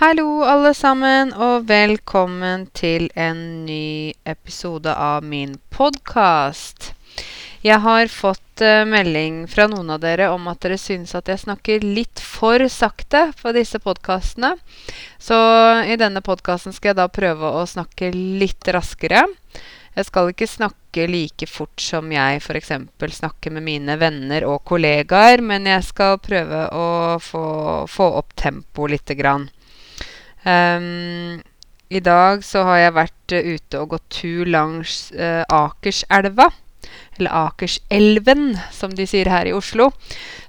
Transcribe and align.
Hallo, 0.00 0.40
alle 0.48 0.70
sammen, 0.72 1.34
og 1.36 1.66
velkommen 1.68 2.62
til 2.72 3.10
en 3.20 3.66
ny 3.66 4.14
episode 4.24 4.94
av 4.96 5.26
min 5.28 5.58
podkast. 5.68 6.94
Jeg 7.60 7.76
har 7.84 8.08
fått 8.08 8.62
uh, 8.64 8.88
melding 8.88 9.42
fra 9.52 9.66
noen 9.68 9.92
av 9.92 10.00
dere 10.00 10.30
om 10.32 10.48
at 10.48 10.62
dere 10.64 10.78
syns 10.80 11.12
at 11.18 11.28
jeg 11.28 11.42
snakker 11.42 11.84
litt 11.84 12.24
for 12.24 12.64
sakte 12.72 13.26
på 13.42 13.52
disse 13.52 13.76
podkastene. 13.84 14.54
Så 15.20 15.36
i 15.84 16.00
denne 16.00 16.24
podkasten 16.24 16.72
skal 16.72 16.94
jeg 16.94 17.00
da 17.02 17.10
prøve 17.12 17.52
å 17.60 17.68
snakke 17.68 18.08
litt 18.16 18.72
raskere. 18.72 19.26
Jeg 19.98 20.08
skal 20.08 20.32
ikke 20.32 20.48
snakke 20.48 21.10
like 21.12 21.44
fort 21.44 21.76
som 21.76 22.08
jeg 22.08 22.40
f.eks. 22.40 22.72
snakker 23.20 23.52
med 23.52 23.68
mine 23.68 24.00
venner 24.00 24.48
og 24.48 24.62
kollegaer, 24.64 25.44
men 25.44 25.68
jeg 25.68 25.90
skal 25.92 26.16
prøve 26.24 26.70
å 26.72 26.90
få, 27.20 27.48
få 27.84 28.12
opp 28.24 28.32
tempoet 28.48 28.96
lite 28.96 29.20
grann. 29.20 29.50
Um, 30.44 31.42
I 31.90 32.00
dag 32.00 32.44
så 32.46 32.64
har 32.68 32.80
jeg 32.80 32.96
vært 32.96 33.34
uh, 33.36 33.52
ute 33.54 33.82
og 33.82 33.94
gått 33.94 34.08
tur 34.20 34.48
langs 34.48 35.10
uh, 35.12 35.44
Akerselva. 35.44 36.48
Eller 37.18 37.34
Akerselven, 37.36 38.54
som 38.72 38.94
de 38.96 39.04
sier 39.08 39.28
her 39.28 39.50
i 39.50 39.54
Oslo. 39.54 39.90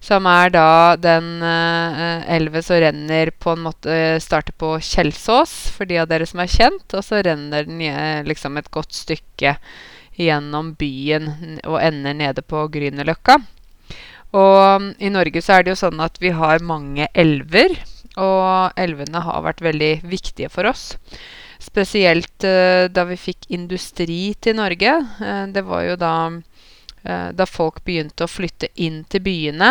Som 0.02 0.30
er 0.32 0.54
da 0.56 0.96
den 0.96 1.44
uh, 1.44 2.24
elven 2.32 2.64
som 2.66 2.80
renner 2.82 3.34
på 3.36 3.56
en 3.56 3.66
måte 3.68 3.98
Starter 4.24 4.56
på 4.56 4.78
Kjelsås, 4.80 5.56
for 5.76 5.90
de 5.90 6.00
av 6.02 6.12
dere 6.12 6.28
som 6.30 6.44
er 6.44 6.52
kjent. 6.52 6.88
Og 6.96 7.04
så 7.06 7.24
renner 7.26 7.68
den 7.68 8.28
liksom 8.28 8.60
et 8.62 8.72
godt 8.72 8.96
stykke 8.96 9.58
gjennom 10.22 10.76
byen 10.80 11.60
og 11.66 11.80
ender 11.82 12.16
nede 12.16 12.44
på 12.46 12.68
Grünerløkka. 12.72 13.40
Og 14.32 14.60
um, 14.80 14.92
i 15.00 15.12
Norge 15.12 15.42
så 15.44 15.58
er 15.58 15.66
det 15.66 15.74
jo 15.74 15.82
sånn 15.82 16.00
at 16.04 16.16
vi 16.24 16.32
har 16.36 16.64
mange 16.64 17.10
elver. 17.12 17.76
Og 18.20 18.74
elvene 18.80 19.22
har 19.24 19.46
vært 19.46 19.64
veldig 19.64 19.94
viktige 20.04 20.50
for 20.52 20.68
oss. 20.68 20.92
Spesielt 21.62 22.44
uh, 22.44 22.90
da 22.90 23.06
vi 23.06 23.18
fikk 23.20 23.52
industri 23.54 24.34
til 24.42 24.58
Norge. 24.58 24.96
Uh, 25.22 25.46
det 25.54 25.62
var 25.68 25.86
jo 25.86 25.98
da, 26.00 26.16
uh, 27.06 27.30
da 27.38 27.46
folk 27.48 27.84
begynte 27.86 28.26
å 28.26 28.32
flytte 28.32 28.72
inn 28.82 29.04
til 29.06 29.24
byene. 29.26 29.70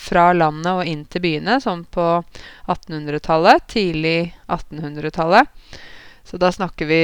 fra 0.00 0.32
landet 0.32 0.72
og 0.72 0.86
inn 0.86 1.04
til 1.06 1.22
byene, 1.22 1.60
sånn 1.62 1.84
på 1.84 2.06
1800-tallet. 2.66 3.68
Tidlig 3.70 4.34
1800-tallet. 4.48 5.46
Så 6.24 6.38
da 6.38 6.50
snakker 6.52 6.86
vi 6.86 7.02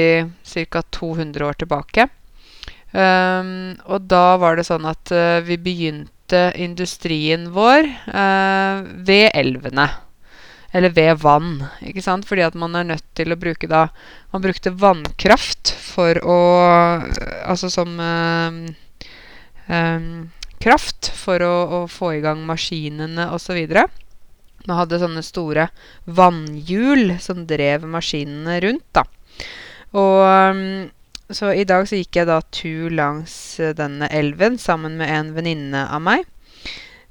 ca. 0.69 0.81
200 0.81 1.45
år 1.45 1.53
tilbake. 1.59 2.07
Um, 2.91 3.75
og 3.85 4.07
da 4.07 4.37
var 4.39 4.55
det 4.55 4.63
sånn 4.67 4.87
at 4.87 5.11
vi 5.43 5.57
begynte 5.59 6.51
industrien 6.55 7.49
vår 7.55 7.87
ved 9.07 9.31
elvene. 9.35 9.87
Eller 10.75 10.91
ved 10.93 11.21
vann. 11.23 11.61
ikke 11.81 12.03
sant? 12.03 12.27
Fordi 12.27 12.43
at 12.45 12.57
man 12.59 12.75
er 12.75 12.87
nødt 12.87 13.05
til 13.15 13.31
å 13.31 13.39
bruke 13.39 13.69
da 13.71 13.87
Man 14.33 14.43
brukte 14.43 14.73
vannkraft 14.75 15.71
for 15.71 16.19
å 16.23 16.39
Altså 17.47 17.69
som 17.71 17.93
um, 17.99 18.65
um, 19.71 20.09
kraft 20.59 21.11
for 21.15 21.43
å, 21.45 21.53
å, 21.77 21.79
få 21.87 22.17
i 22.17 22.21
gang 22.23 22.41
maskinene 22.47 23.29
osv. 23.31 23.59
Man 24.67 24.79
hadde 24.79 24.99
sånne 24.99 25.23
store 25.23 25.67
vannhjul 26.03 27.15
som 27.23 27.45
drev 27.47 27.85
maskinene 27.87 28.57
rundt. 28.65 28.87
da. 28.97 29.05
Og 29.95 30.23
um, 30.25 30.89
så 31.29 31.51
i 31.53 31.65
dag 31.67 31.87
så 31.87 31.99
gikk 31.99 32.21
jeg 32.21 32.29
da 32.29 32.39
tur 32.55 32.91
langs 32.95 33.35
denne 33.77 34.07
elven 34.15 34.57
sammen 34.59 34.97
med 34.99 35.11
en 35.11 35.33
venninne 35.35 35.83
av 35.91 36.03
meg. 36.03 36.23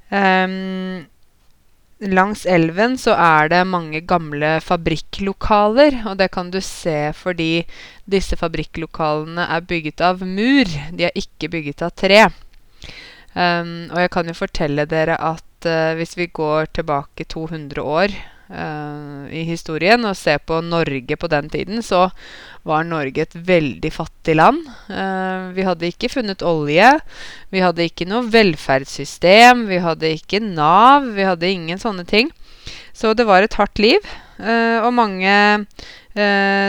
Um, 0.09 1.05
langs 1.99 2.45
elven 2.45 2.97
så 3.01 3.15
er 3.17 3.49
det 3.49 3.63
mange 3.67 4.01
gamle 4.05 4.57
fabrikklokaler. 4.61 6.03
Og 6.09 6.17
det 6.19 6.29
kan 6.33 6.51
du 6.53 6.59
se 6.61 7.11
fordi 7.17 7.65
disse 8.05 8.37
fabrikklokalene 8.39 9.47
er 9.57 9.65
bygget 9.67 10.03
av 10.05 10.23
mur. 10.23 10.69
De 10.93 11.07
er 11.09 11.17
ikke 11.17 11.51
bygget 11.57 11.83
av 11.85 11.95
tre. 11.97 12.27
Um, 13.37 13.89
og 13.91 13.99
jeg 14.01 14.11
kan 14.13 14.29
jo 14.29 14.33
fortelle 14.37 14.87
dere 14.89 15.17
at 15.21 15.67
uh, 15.69 15.93
hvis 15.97 16.15
vi 16.17 16.29
går 16.33 16.71
tilbake 16.73 17.27
200 17.29 17.83
år 17.83 18.15
i 18.47 19.41
historien 19.43 20.05
og 20.07 20.15
ser 20.15 20.37
på 20.39 20.61
Norge 20.63 21.17
på 21.19 21.27
den 21.27 21.49
tiden, 21.51 21.81
så 21.83 22.05
var 22.67 22.85
Norge 22.87 23.23
et 23.23 23.35
veldig 23.47 23.91
fattig 23.93 24.35
land. 24.37 24.61
Uh, 24.91 25.53
vi 25.55 25.65
hadde 25.67 25.89
ikke 25.91 26.11
funnet 26.11 26.43
olje. 26.45 26.91
Vi 27.53 27.63
hadde 27.63 27.87
ikke 27.87 28.07
noe 28.09 28.27
velferdssystem. 28.31 29.65
Vi 29.71 29.81
hadde 29.83 30.13
ikke 30.17 30.41
Nav. 30.43 31.07
Vi 31.15 31.27
hadde 31.27 31.51
ingen 31.51 31.81
sånne 31.81 32.05
ting. 32.07 32.31
Så 32.95 33.13
det 33.15 33.27
var 33.29 33.45
et 33.45 33.57
hardt 33.59 33.79
liv. 33.83 34.03
Uh, 34.39 34.83
og 34.83 34.91
mange 34.95 35.37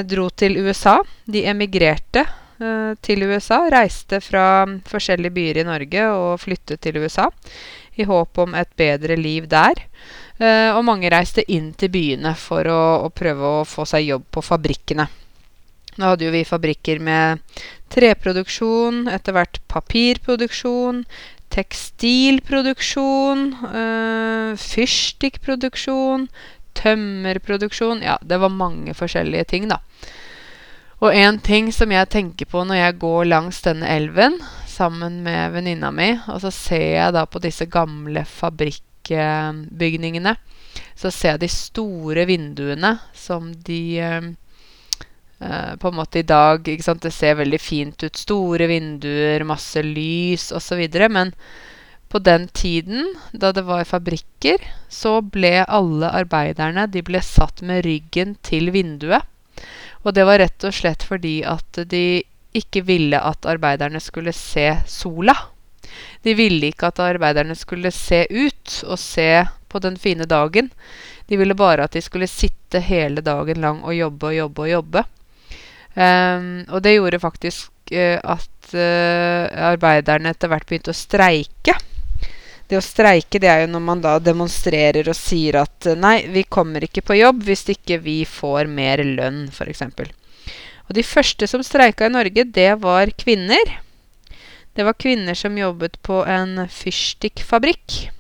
dro 0.09 0.27
til 0.37 0.59
USA. 0.61 0.99
De 1.25 1.41
emigrerte 1.49 2.27
til 3.01 3.23
USA. 3.25 3.63
Reiste 3.73 4.19
fra 4.21 4.67
forskjellige 4.91 5.33
byer 5.33 5.61
i 5.63 5.65
Norge 5.65 6.03
og 6.13 6.43
flyttet 6.43 6.83
til 6.85 6.99
USA 7.01 7.31
i 7.97 8.05
håp 8.05 8.43
om 8.45 8.53
et 8.59 8.69
bedre 8.77 9.17
liv 9.17 9.49
der. 9.49 9.81
Og 10.39 10.85
mange 10.87 11.11
reiste 11.11 11.43
inn 11.51 11.73
til 11.75 11.91
byene 11.91 12.35
for 12.39 12.69
å, 12.71 12.83
å 13.07 13.09
prøve 13.11 13.55
å 13.61 13.65
få 13.67 13.87
seg 13.91 14.07
jobb 14.07 14.29
på 14.31 14.45
fabrikkene. 14.47 15.09
Nå 15.99 16.13
hadde 16.13 16.29
jo 16.29 16.31
vi 16.31 16.45
fabrikker 16.47 17.01
med 17.03 17.43
treproduksjon, 17.91 19.09
etter 19.11 19.35
hvert 19.35 19.59
papirproduksjon, 19.71 21.03
tekstilproduksjon, 21.55 23.43
øh, 23.73 24.53
fyrstikkproduksjon, 24.63 26.29
tømmerproduksjon 26.79 28.05
Ja, 28.05 28.19
det 28.23 28.39
var 28.39 28.55
mange 28.55 28.95
forskjellige 28.95 29.45
ting, 29.51 29.69
da. 29.73 29.81
Og 31.03 31.15
en 31.15 31.39
ting 31.43 31.73
som 31.75 31.91
jeg 31.95 32.11
tenker 32.11 32.47
på 32.51 32.63
når 32.67 32.77
jeg 32.79 32.99
går 33.03 33.25
langs 33.31 33.63
denne 33.67 33.91
elven 33.91 34.39
sammen 34.69 35.23
med 35.27 35.53
venninna 35.55 35.91
mi, 35.95 36.13
og 36.31 36.41
så 36.43 36.51
ser 36.55 36.89
jeg 36.95 37.15
da 37.15 37.27
på 37.27 37.43
disse 37.43 37.67
gamle 37.71 38.25
fabrikkbygningene, 39.09 40.37
så 40.95 41.11
ser 41.11 41.37
jeg 41.37 41.41
de 41.47 41.49
store 41.53 42.27
vinduene 42.29 42.99
som 43.15 43.53
de 43.55 43.83
øh, 44.03 44.35
Uh, 45.39 45.77
på 45.79 45.93
en 45.93 45.95
måte 45.95 46.19
i 46.19 46.27
dag 46.27 46.67
ikke 46.67 46.83
sant? 46.83 46.99
Det 46.99 47.13
ser 47.15 47.37
veldig 47.39 47.61
fint 47.63 48.03
ut. 48.03 48.17
Store 48.19 48.67
vinduer, 48.67 49.45
masse 49.47 49.79
lys 49.87 50.49
osv. 50.51 50.81
Men 51.15 51.31
på 52.11 52.19
den 52.19 52.49
tiden, 52.49 53.13
da 53.31 53.53
det 53.55 53.63
var 53.69 53.87
fabrikker, 53.87 54.59
så 54.91 55.21
ble 55.23 55.63
alle 55.63 56.11
arbeiderne 56.11 56.89
de 56.91 57.05
ble 57.07 57.23
satt 57.23 57.63
med 57.63 57.85
ryggen 57.87 58.35
til 58.43 58.73
vinduet. 58.75 59.23
Og 60.03 60.19
det 60.19 60.27
var 60.27 60.43
rett 60.43 60.67
og 60.67 60.75
slett 60.75 61.07
fordi 61.07 61.45
at 61.47 61.85
de 61.87 62.25
ikke 62.59 62.83
ville 62.91 63.23
at 63.23 63.47
arbeiderne 63.47 64.03
skulle 64.03 64.35
se 64.35 64.73
sola. 64.91 65.39
De 66.23 66.35
ville 66.39 66.71
ikke 66.71 66.91
at 66.91 67.03
arbeiderne 67.05 67.57
skulle 67.59 67.93
se 67.95 68.25
ut 68.31 68.81
og 68.87 68.99
se 69.01 69.31
på 69.69 69.81
den 69.85 69.97
fine 70.01 70.27
dagen. 70.29 70.71
De 71.29 71.37
ville 71.37 71.57
bare 71.57 71.85
at 71.85 71.97
de 71.97 72.03
skulle 72.03 72.29
sitte 72.31 72.81
hele 72.85 73.25
dagen 73.25 73.61
lang 73.61 73.83
og 73.85 73.97
jobbe 73.97 74.31
og 74.31 74.37
jobbe 74.37 74.65
og 74.65 74.71
jobbe. 74.73 75.05
Um, 75.99 76.49
og 76.69 76.83
det 76.85 76.95
gjorde 76.95 77.19
faktisk 77.19 77.93
uh, 77.93 78.19
at 78.23 78.75
uh, 78.77 79.45
arbeiderne 79.73 80.31
etter 80.31 80.51
hvert 80.53 80.69
begynte 80.69 80.95
å 80.95 80.97
streike. 80.97 81.75
Det 82.69 82.77
å 82.77 82.85
streike 82.85 83.41
det 83.41 83.49
er 83.51 83.65
jo 83.65 83.73
når 83.73 83.83
man 83.83 84.05
da 84.05 84.19
demonstrerer 84.23 85.09
og 85.09 85.17
sier 85.19 85.59
at 85.65 85.89
uh, 85.89 85.97
nei, 85.99 86.21
vi 86.31 86.45
kommer 86.45 86.85
ikke 86.87 87.03
på 87.09 87.19
jobb 87.19 87.43
hvis 87.49 87.67
ikke 87.75 87.99
vi 88.05 88.21
får 88.29 88.71
mer 88.71 89.03
lønn, 89.03 89.47
f.eks. 89.51 89.83
Og 90.89 90.97
de 90.97 91.05
første 91.05 91.49
som 91.51 91.65
streika 91.67 92.07
i 92.07 92.15
Norge, 92.15 92.47
det 92.47 92.71
var 92.85 93.11
kvinner. 93.19 93.75
Det 94.79 94.85
var 94.87 94.95
kvinner 94.95 95.35
som 95.35 95.57
jobbet 95.59 95.97
på 96.07 96.21
en 96.23 96.69
fyrstikkfabrikk. 96.71 98.13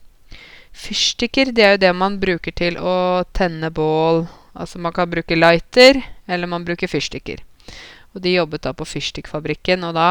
Fyrstikker 0.74 1.52
det 1.54 1.62
er 1.62 1.76
jo 1.76 1.80
det 1.84 1.92
man 1.94 2.16
bruker 2.18 2.50
til 2.50 2.80
å 2.82 3.22
tenne 3.30 3.70
bål. 3.70 4.24
Altså 4.58 4.80
man 4.82 4.96
kan 4.96 5.06
bruke 5.06 5.38
lighter, 5.38 6.00
eller 6.26 6.50
man 6.50 6.66
bruker 6.66 6.90
fyrstikker. 6.90 7.44
Og 8.10 8.24
de 8.26 8.32
jobbet 8.34 8.66
da 8.66 8.72
på 8.74 8.88
fyrstikkfabrikken, 8.90 9.86
og 9.86 9.94
da 10.00 10.08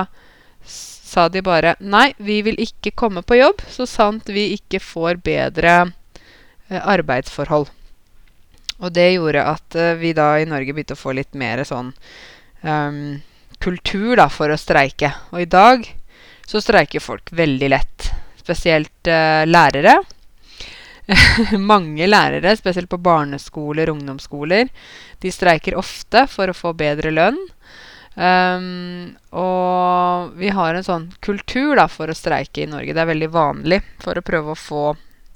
sa 0.63 1.27
de 1.27 1.43
bare 1.43 1.75
Nei, 1.83 2.13
vi 2.15 2.39
vil 2.47 2.63
ikke 2.63 2.95
komme 2.95 3.25
på 3.27 3.41
jobb 3.41 3.67
så 3.67 3.83
sant 3.83 4.31
vi 4.31 4.53
ikke 4.55 4.79
får 4.79 5.19
bedre 5.27 5.75
eh, 5.83 6.79
arbeidsforhold. 6.79 7.67
Og 8.79 8.89
det 8.95 9.11
gjorde 9.17 9.43
at 9.51 9.75
eh, 9.75 9.95
vi 9.99 10.15
da 10.15 10.31
i 10.39 10.47
Norge 10.47 10.71
begynte 10.71 10.95
å 10.95 11.03
få 11.03 11.19
litt 11.19 11.35
mer 11.35 11.67
sånn 11.67 11.91
um, 12.63 13.19
kultur 13.59 14.15
da 14.15 14.31
for 14.31 14.47
å 14.47 14.63
streike. 14.63 15.11
Og 15.35 15.43
i 15.43 15.53
dag 15.59 15.87
så 16.47 16.61
streiker 16.63 17.03
folk 17.03 17.31
veldig 17.35 17.69
lett. 17.69 18.07
Spesielt 18.39 19.09
uh, 19.11 19.43
lærere. 19.47 19.99
Mange 21.71 22.07
lærere, 22.07 22.55
spesielt 22.59 22.89
på 22.91 22.99
barneskoler 23.03 23.91
og 23.91 23.99
ungdomsskoler, 23.99 24.71
de 25.23 25.31
streiker 25.31 25.77
ofte 25.79 26.25
for 26.31 26.51
å 26.51 26.55
få 26.55 26.73
bedre 26.77 27.11
lønn. 27.11 27.39
Um, 28.17 29.13
og 29.37 30.33
vi 30.39 30.49
har 30.49 30.73
en 30.73 30.87
sånn 30.87 31.11
kultur 31.21 31.75
da, 31.77 31.85
for 31.91 32.09
å 32.09 32.17
streike 32.17 32.63
i 32.63 32.69
Norge. 32.69 32.95
Det 32.95 33.03
er 33.03 33.11
veldig 33.11 33.29
vanlig 33.35 33.81
for 34.03 34.17
å 34.17 34.25
prøve 34.25 34.55
å 34.55 34.59
få, 34.59 34.83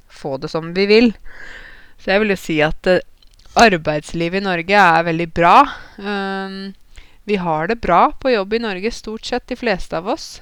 få 0.10 0.38
det 0.42 0.50
som 0.52 0.72
vi 0.76 0.88
vil. 0.90 1.12
Så 2.02 2.14
jeg 2.14 2.24
vil 2.24 2.34
jo 2.34 2.40
si 2.40 2.58
at 2.66 2.90
uh, 2.90 3.04
arbeidslivet 3.62 4.42
i 4.42 4.48
Norge 4.48 4.86
er 4.86 5.08
veldig 5.12 5.28
bra. 5.36 5.58
Um, 6.00 6.72
vi 7.28 7.38
har 7.38 7.68
det 7.68 7.82
bra 7.84 8.08
på 8.18 8.32
jobb 8.34 8.56
i 8.58 8.64
Norge, 8.64 8.92
stort 8.96 9.28
sett 9.28 9.48
de 9.52 9.60
fleste 9.60 10.00
av 10.00 10.10
oss. 10.10 10.40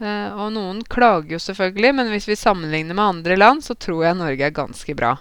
Uh, 0.00 0.32
og 0.40 0.54
noen 0.54 0.78
klager 0.88 1.34
jo 1.34 1.38
selvfølgelig, 1.42 1.92
men 1.98 2.08
hvis 2.14 2.28
vi 2.30 2.38
sammenligner 2.38 2.96
med 2.96 3.04
andre 3.04 3.36
land, 3.36 3.64
så 3.64 3.76
tror 3.76 4.06
jeg 4.06 4.16
Norge 4.16 4.46
er 4.46 4.56
ganske 4.56 4.94
bra. 4.96 5.18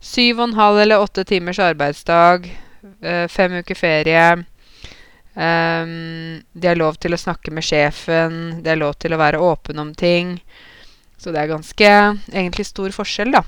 Syv 0.00 0.42
og 0.42 0.50
en 0.50 0.58
halv 0.58 0.80
eller 0.82 1.00
åtte 1.00 1.24
timers 1.28 1.60
arbeidsdag, 1.64 2.50
uh, 3.00 3.26
fem 3.32 3.60
uker 3.62 3.78
ferie. 3.78 4.26
Um, 5.30 6.42
de 6.52 6.68
har 6.68 6.76
lov 6.76 6.98
til 7.00 7.16
å 7.16 7.20
snakke 7.20 7.52
med 7.54 7.64
sjefen, 7.64 8.60
de 8.60 8.72
har 8.72 8.80
lov 8.80 8.98
til 9.00 9.16
å 9.16 9.20
være 9.20 9.40
åpen 9.40 9.80
om 9.80 9.94
ting. 9.96 10.36
Så 11.16 11.32
det 11.32 11.40
er 11.40 11.54
ganske 11.54 11.90
egentlig 12.34 12.68
stor 12.68 12.92
forskjell, 12.92 13.32
da. 13.38 13.44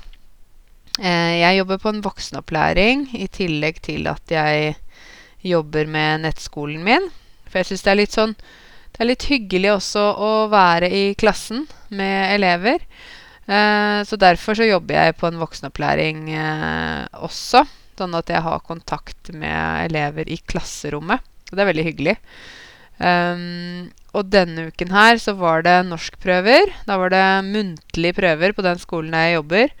Uh, 0.97 1.33
jeg 1.37 1.59
jobber 1.59 1.81
på 1.85 1.93
en 1.93 2.01
voksenopplæring 2.05 3.07
i 3.21 3.29
tillegg 3.29 3.77
til 3.85 4.09
at 4.09 4.33
jeg 4.33 4.73
jobber 5.45 5.85
med 5.85 6.25
nettskolen 6.25 6.81
min. 6.85 7.09
For 7.45 7.61
jeg 7.61 7.73
syns 7.73 7.85
det 7.85 7.93
er 7.93 8.01
litt 8.01 8.17
sånn 8.17 8.37
Det 8.93 9.01
er 9.01 9.09
litt 9.09 9.25
hyggelig 9.29 9.71
også 9.73 10.05
å 10.21 10.31
være 10.53 10.89
i 10.93 11.03
klassen 11.17 11.65
med 11.89 12.35
elever. 12.35 12.85
Uh, 13.49 14.05
så 14.07 14.15
derfor 14.21 14.55
så 14.55 14.69
jobber 14.69 14.99
jeg 14.99 15.17
på 15.19 15.27
en 15.27 15.39
voksenopplæring 15.41 16.27
også. 17.25 17.65
Sånn 17.97 18.15
at 18.17 18.29
jeg 18.31 18.41
har 18.45 18.65
kontakt 18.65 19.29
med 19.33 19.89
elever 19.89 20.29
i 20.29 20.39
klasserommet. 20.49 21.21
Og 21.49 21.57
det 21.57 21.61
er 21.61 21.69
veldig 21.69 21.87
hyggelig. 21.89 22.15
Um, 22.97 23.89
og 24.13 24.29
denne 24.29 24.67
uken 24.69 24.93
her 24.93 25.19
så 25.21 25.33
var 25.37 25.65
det 25.65 25.75
norskprøver. 25.89 26.71
Da 26.87 26.97
var 27.01 27.13
det 27.13 27.25
muntlige 27.49 28.17
prøver 28.17 28.53
på 28.53 28.65
den 28.65 28.81
skolen 28.81 29.15
jeg 29.17 29.37
jobber. 29.39 29.73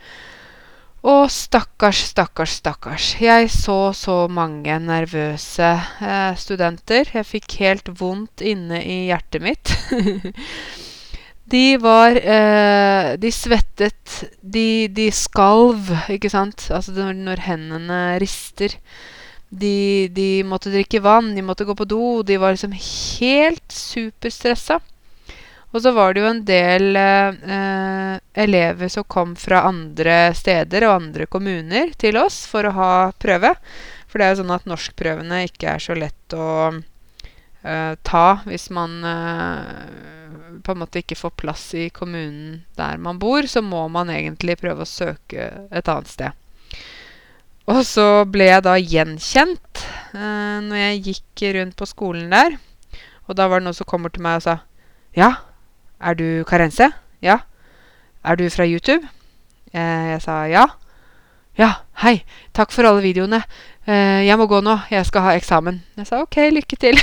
Og 1.03 1.25
stakkars, 1.27 1.99
stakkars, 2.13 2.53
stakkars. 2.61 3.05
Jeg 3.19 3.49
så 3.51 3.91
så 3.91 4.21
mange 4.31 4.77
nervøse 4.79 5.71
eh, 5.99 6.35
studenter. 6.39 7.09
Jeg 7.11 7.27
fikk 7.27 7.57
helt 7.59 7.91
vondt 7.99 8.39
inne 8.39 8.79
i 8.79 8.95
hjertet 9.09 9.43
mitt. 9.43 9.73
de 11.53 11.65
var 11.83 12.15
eh, 12.15 13.09
De 13.19 13.33
svettet. 13.35 14.15
De, 14.39 14.87
de 14.87 15.09
skalv, 15.11 15.91
ikke 16.07 16.31
sant? 16.31 16.69
Altså 16.71 16.95
når, 16.95 17.19
når 17.27 17.45
hendene 17.49 18.01
rister. 18.23 18.79
De, 19.51 20.07
de, 20.07 20.29
måtte 20.47 20.71
drikke 20.71 21.03
vann, 21.03 21.33
de 21.35 21.43
måtte 21.43 21.67
gå 21.67 21.75
på 21.75 21.83
do. 21.83 22.03
De 22.23 22.39
var 22.39 22.55
liksom 22.55 22.71
helt 22.79 23.75
superstressa. 23.75 24.79
Og 25.75 25.83
så 25.83 25.91
var 25.91 26.15
det 26.15 26.23
jo 26.23 26.31
en 26.31 26.45
del 26.47 26.95
eh, 26.95 28.22
elever 28.33 28.87
som 28.89 29.03
kom 29.03 29.35
fra 29.35 29.61
andre 29.69 30.33
steder 30.35 30.87
og 30.87 30.95
andre 30.95 31.27
kommuner 31.29 31.93
til 31.99 32.17
oss 32.17 32.43
for 32.49 32.65
å 32.65 32.73
ha 32.77 32.93
prøve. 33.19 33.53
For 34.09 34.19
det 34.19 34.25
er 34.25 34.33
jo 34.33 34.41
sånn 34.41 34.55
at 34.55 34.67
norskprøvene 34.69 35.43
ikke 35.47 35.75
er 35.75 35.83
så 35.83 35.95
lett 35.97 36.35
å 36.37 36.49
uh, 36.73 37.93
ta 38.05 38.25
hvis 38.45 38.69
man 38.73 38.99
uh, 39.05 40.59
på 40.63 40.73
en 40.73 40.81
måte 40.81 41.01
ikke 41.01 41.17
får 41.17 41.33
plass 41.39 41.65
i 41.77 41.87
kommunen 41.93 42.63
der 42.77 43.01
man 43.01 43.21
bor. 43.21 43.45
Så 43.49 43.61
må 43.65 43.85
man 43.93 44.11
egentlig 44.13 44.57
prøve 44.61 44.85
å 44.85 44.89
søke 44.89 45.49
et 45.69 45.89
annet 45.89 46.11
sted. 46.11 46.39
Og 47.69 47.79
så 47.87 48.25
ble 48.27 48.49
jeg 48.49 48.65
da 48.65 48.75
gjenkjent 48.75 49.85
uh, 50.17 50.59
når 50.65 50.77
jeg 50.81 51.01
gikk 51.07 51.47
rundt 51.57 51.77
på 51.79 51.89
skolen 51.89 52.33
der. 52.33 52.57
Og 53.29 53.37
da 53.39 53.47
var 53.47 53.61
det 53.61 53.69
noen 53.69 53.77
som 53.77 53.87
kommer 53.87 54.11
til 54.13 54.25
meg 54.25 54.41
og 54.41 54.47
sa 54.49 54.59
Ja, 55.15 55.31
er 56.01 56.17
du 56.17 56.43
Karense? 56.49 56.89
Ja. 57.23 57.39
Er 58.23 58.37
du 58.39 58.45
fra 58.49 58.63
YouTube? 58.63 59.03
Eh, 59.75 60.05
jeg 60.13 60.21
sa 60.23 60.45
ja. 60.47 60.63
Ja, 61.59 61.69
hei. 62.01 62.21
Takk 62.55 62.71
for 62.71 62.87
alle 62.87 63.03
videoene. 63.03 63.41
Eh, 63.83 64.23
jeg 64.23 64.37
må 64.39 64.47
gå 64.47 64.61
nå. 64.63 64.77
Jeg 64.89 65.03
skal 65.09 65.25
ha 65.25 65.33
eksamen. 65.35 65.81
Jeg 65.99 66.07
sa 66.07 66.21
ok, 66.23 66.37
lykke 66.55 66.79
til. 66.79 67.01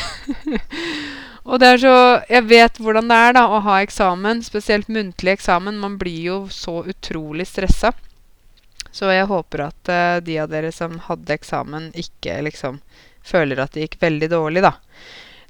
og 1.49 1.61
det 1.61 1.75
er 1.75 1.83
så 1.83 1.97
Jeg 2.25 2.47
vet 2.49 2.81
hvordan 2.81 3.11
det 3.13 3.19
er 3.21 3.37
da 3.37 3.45
å 3.53 3.61
ha 3.67 3.81
eksamen, 3.85 4.41
spesielt 4.47 4.89
muntlig 4.89 5.37
eksamen. 5.37 5.77
Man 5.83 5.99
blir 6.01 6.23
jo 6.31 6.39
så 6.49 6.81
utrolig 6.89 7.51
stressa. 7.51 7.93
Så 8.91 9.13
jeg 9.13 9.29
håper 9.29 9.69
at 9.69 9.93
uh, 9.93 10.23
de 10.25 10.41
av 10.43 10.49
dere 10.51 10.73
som 10.75 10.97
hadde 11.05 11.37
eksamen, 11.37 11.93
ikke 11.95 12.41
liksom 12.49 12.81
føler 13.23 13.61
at 13.61 13.77
det 13.77 13.85
gikk 13.85 14.01
veldig 14.01 14.31
dårlig, 14.33 14.65
da. 14.65 14.73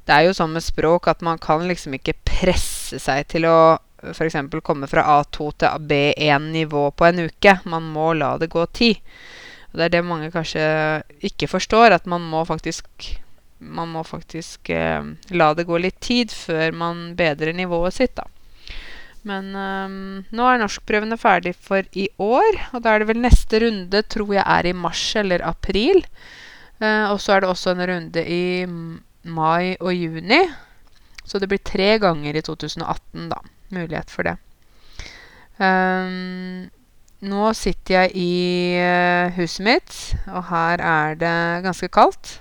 Det 0.05 0.17
er 0.17 0.27
jo 0.27 0.35
sånn 0.37 0.53
med 0.53 0.67
språk 0.67 1.07
at 1.09 1.23
man 1.25 1.39
kan 1.41 1.63
liksom 1.71 1.95
ikke 1.97 2.19
presse 2.27 2.99
seg 3.01 3.31
til 3.31 3.47
å 3.49 3.79
f.eks. 4.13 4.37
komme 4.65 4.89
fra 4.91 5.05
A2 5.19 5.51
til 5.61 5.87
B1-nivå 5.91 6.91
på 6.97 7.09
en 7.09 7.27
uke. 7.29 7.59
Man 7.65 7.91
må 7.95 8.13
la 8.19 8.37
det 8.41 8.51
gå 8.53 8.65
tid. 8.73 9.01
Og 9.71 9.79
det 9.79 9.87
er 9.87 9.97
det 9.97 10.05
mange 10.07 10.33
kanskje 10.35 10.65
ikke 11.25 11.51
forstår, 11.51 11.95
at 11.95 12.07
man 12.11 12.25
må 12.27 12.45
faktisk 12.49 12.89
man 13.61 13.91
må 13.93 14.01
faktisk 14.09 14.71
eh, 14.73 15.05
la 15.37 15.51
det 15.53 15.67
gå 15.69 15.79
litt 15.79 15.99
tid 16.01 16.33
før 16.33 16.73
man 16.73 17.11
bedrer 17.17 17.53
nivået 17.53 17.93
sitt, 17.93 18.15
da. 18.17 18.25
Men 19.29 19.51
um, 19.53 20.23
nå 20.33 20.47
er 20.49 20.63
norskprøvene 20.63 21.19
ferdig 21.21 21.53
for 21.61 21.85
i 21.93 22.07
år. 22.17 22.57
Og 22.73 22.85
da 22.85 22.95
er 22.95 23.03
det 23.03 23.11
vel 23.11 23.21
neste 23.21 23.61
runde, 23.61 24.01
tror 24.09 24.33
jeg 24.33 24.45
er 24.47 24.71
i 24.71 24.77
mars 24.77 25.03
eller 25.21 25.45
april. 25.45 26.01
Uh, 26.81 27.13
og 27.13 27.19
så 27.21 27.37
er 27.37 27.45
det 27.45 27.51
også 27.51 27.75
en 27.75 27.85
runde 27.91 28.25
i 28.25 28.65
mai 29.29 29.77
og 29.77 29.93
juni. 29.93 30.41
Så 31.29 31.39
det 31.39 31.51
blir 31.51 31.61
tre 31.61 31.93
ganger 32.01 32.39
i 32.41 32.45
2018, 32.47 33.29
da. 33.31 33.43
Mulighet 33.71 34.11
for 34.11 34.27
det. 34.27 34.37
Um, 35.61 36.71
nå 37.21 37.53
sitter 37.53 37.97
jeg 37.99 38.13
i 38.17 38.35
uh, 38.81 39.33
huset 39.37 39.65
mitt, 39.67 39.97
og 40.33 40.47
her 40.49 40.81
er 40.81 41.19
det 41.21 41.39
ganske 41.67 41.91
kaldt. 41.93 42.39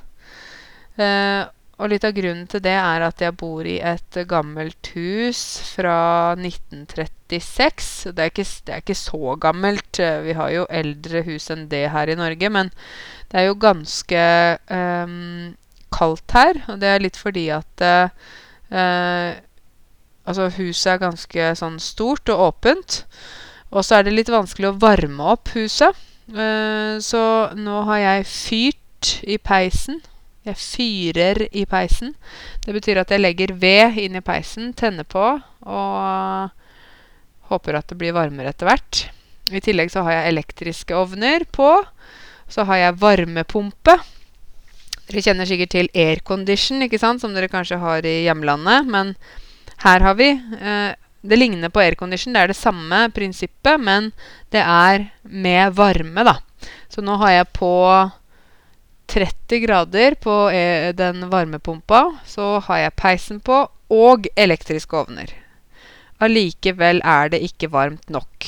Uh, 0.99 1.47
og 1.79 1.93
litt 1.93 2.03
av 2.03 2.15
grunnen 2.15 2.47
til 2.51 2.59
det 2.63 2.75
er 2.75 3.05
at 3.05 3.21
jeg 3.23 3.37
bor 3.39 3.63
i 3.63 3.77
et 3.79 4.17
gammelt 4.27 4.89
hus 4.97 5.41
fra 5.77 6.35
1936. 6.35 8.11
Det 8.11 8.25
er 8.25 8.33
ikke, 8.33 8.45
det 8.67 8.73
er 8.75 8.83
ikke 8.83 8.97
så 8.99 9.35
gammelt. 9.39 10.01
Vi 10.25 10.35
har 10.35 10.51
jo 10.51 10.65
eldre 10.67 11.23
hus 11.29 11.47
enn 11.55 11.69
det 11.71 11.85
her 11.93 12.11
i 12.11 12.17
Norge. 12.19 12.51
Men 12.51 12.71
det 13.31 13.39
er 13.39 13.47
jo 13.47 13.55
ganske 13.63 14.25
um, 14.67 15.55
kaldt 15.95 16.35
her. 16.35 16.59
Og 16.67 16.83
det 16.83 16.91
er 16.91 17.05
litt 17.05 17.19
fordi 17.21 17.47
at 17.55 17.85
uh, 17.87 19.39
Altså, 20.29 20.49
huset 20.59 20.93
er 20.93 21.01
ganske 21.01 21.49
sånn 21.57 21.79
stort 21.81 22.29
og 22.29 22.45
åpent. 22.51 23.01
Og 23.73 23.81
så 23.85 23.97
er 23.97 24.05
det 24.05 24.13
litt 24.13 24.29
vanskelig 24.29 24.69
å 24.69 24.77
varme 24.81 25.33
opp 25.33 25.51
huset. 25.57 25.97
Uh, 26.29 27.01
så 27.01 27.23
nå 27.57 27.81
har 27.89 28.03
jeg 28.03 28.29
fyrt 28.29 29.13
i 29.25 29.39
peisen 29.41 29.97
jeg 30.49 30.57
fyrer 30.57 31.43
i 31.51 31.65
peisen. 31.69 32.13
Det 32.63 32.73
betyr 32.75 33.01
at 33.01 33.11
jeg 33.11 33.21
legger 33.21 33.53
ved 33.59 33.97
inn 34.01 34.17
i 34.17 34.23
peisen, 34.25 34.71
tenner 34.73 35.07
på 35.07 35.25
og 35.69 36.53
håper 37.49 37.79
at 37.79 37.89
det 37.89 37.97
blir 37.99 38.15
varmere 38.15 38.53
etter 38.53 38.69
hvert. 38.69 39.03
I 39.49 39.61
tillegg 39.65 39.91
så 39.91 40.05
har 40.05 40.15
jeg 40.15 40.31
elektriske 40.33 40.95
ovner 40.95 41.45
på. 41.51 41.69
Så 42.49 42.65
har 42.69 42.81
jeg 42.81 42.97
varmepumpe. 43.01 43.97
Dere 45.09 45.23
kjenner 45.25 45.49
sikkert 45.49 45.73
til 45.73 45.89
aircondition, 45.97 46.83
ikke 46.85 47.01
sant? 47.01 47.21
som 47.21 47.33
dere 47.33 47.49
kanskje 47.49 47.81
har 47.81 48.05
i 48.05 48.23
hjemlandet. 48.27 48.89
Men 48.89 49.15
her 49.83 50.03
har 50.03 50.15
vi 50.19 50.29
eh, 50.31 50.91
Det 51.21 51.35
ligner 51.35 51.69
på 51.69 51.81
aircondition. 51.83 52.33
Det 52.33 52.41
er 52.41 52.51
det 52.51 52.55
samme 52.55 53.09
prinsippet, 53.11 53.75
men 53.79 54.11
det 54.55 54.61
er 54.63 55.09
med 55.23 55.73
varme, 55.75 56.23
da. 56.23 56.37
Så 56.87 57.03
nå 57.03 57.17
har 57.19 57.33
jeg 57.33 57.49
på 57.57 57.73
30 59.11 59.59
grader 59.65 60.15
på 60.15 60.35
eh, 60.55 60.93
den 60.95 61.27
varmepumpa. 61.31 62.05
Så 62.23 62.61
har 62.69 62.85
jeg 62.85 62.95
peisen 62.95 63.41
på 63.43 63.65
og 63.89 64.29
elektriske 64.39 64.95
ovner. 64.95 65.33
Allikevel 66.23 67.03
er 67.03 67.33
det 67.33 67.43
ikke 67.43 67.71
varmt 67.73 68.07
nok. 68.07 68.47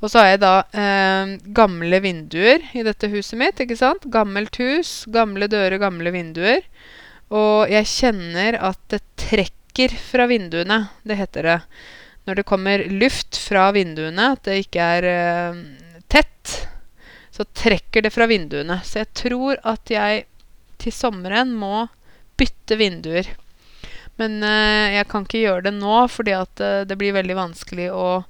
Og 0.00 0.08
så 0.08 0.22
har 0.22 0.30
jeg 0.32 0.42
da 0.42 0.54
eh, 0.72 1.36
gamle 1.54 2.02
vinduer 2.02 2.64
i 2.74 2.82
dette 2.86 3.10
huset 3.12 3.38
mitt. 3.38 3.60
ikke 3.60 3.78
sant? 3.78 4.10
Gammelt 4.10 4.56
hus, 4.58 5.04
gamle 5.12 5.46
dører, 5.50 5.78
gamle 5.82 6.10
vinduer. 6.14 6.64
Og 7.30 7.70
jeg 7.70 7.86
kjenner 7.86 8.58
at 8.72 8.80
det 8.90 9.04
trekker 9.20 9.59
fra 10.10 10.26
vinduene. 10.26 10.86
Det 11.02 11.14
heter 11.14 11.42
det. 11.42 11.60
Når 12.24 12.34
det 12.34 12.46
kommer 12.48 12.84
luft 12.84 13.36
fra 13.36 13.70
vinduene, 13.72 14.32
at 14.34 14.44
det 14.44 14.58
ikke 14.64 14.88
er 14.98 15.06
eh, 15.08 15.60
tett, 16.08 16.68
så 17.30 17.44
trekker 17.44 18.02
det 18.02 18.12
fra 18.12 18.26
vinduene. 18.26 18.80
Så 18.84 19.00
jeg 19.00 19.12
tror 19.14 19.60
at 19.64 19.90
jeg 19.90 20.26
til 20.80 20.92
sommeren 20.92 21.54
må 21.56 21.86
bytte 22.40 22.76
vinduer. 22.80 23.28
Men 24.20 24.42
uh, 24.44 24.92
jeg 24.92 25.08
kan 25.08 25.24
ikke 25.24 25.44
gjøre 25.44 25.64
det 25.68 25.74
nå, 25.78 25.94
fordi 26.12 26.34
at 26.36 26.60
uh, 26.60 26.82
det 26.88 26.98
blir 27.00 27.16
veldig 27.16 27.36
vanskelig 27.38 27.88
å 27.92 28.22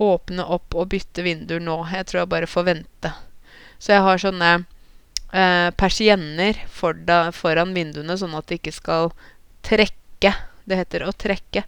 åpne 0.00 0.44
opp 0.44 0.76
og 0.76 0.90
bytte 0.92 1.24
vinduer 1.24 1.62
nå. 1.64 1.78
Jeg 1.92 2.08
tror 2.08 2.22
jeg 2.22 2.32
bare 2.34 2.50
får 2.50 2.68
vente. 2.68 3.12
Så 3.80 3.94
jeg 3.94 4.04
har 4.04 4.20
sånne 4.20 4.52
uh, 4.60 5.68
persienner 5.80 6.60
for 6.68 6.96
da, 7.08 7.30
foran 7.36 7.72
vinduene, 7.76 8.16
sånn 8.20 8.36
at 8.36 8.48
det 8.48 8.60
ikke 8.60 8.76
skal 8.76 9.12
trekke. 9.64 10.34
Det 10.70 10.78
heter 10.78 11.06
å 11.06 11.14
trekke. 11.16 11.64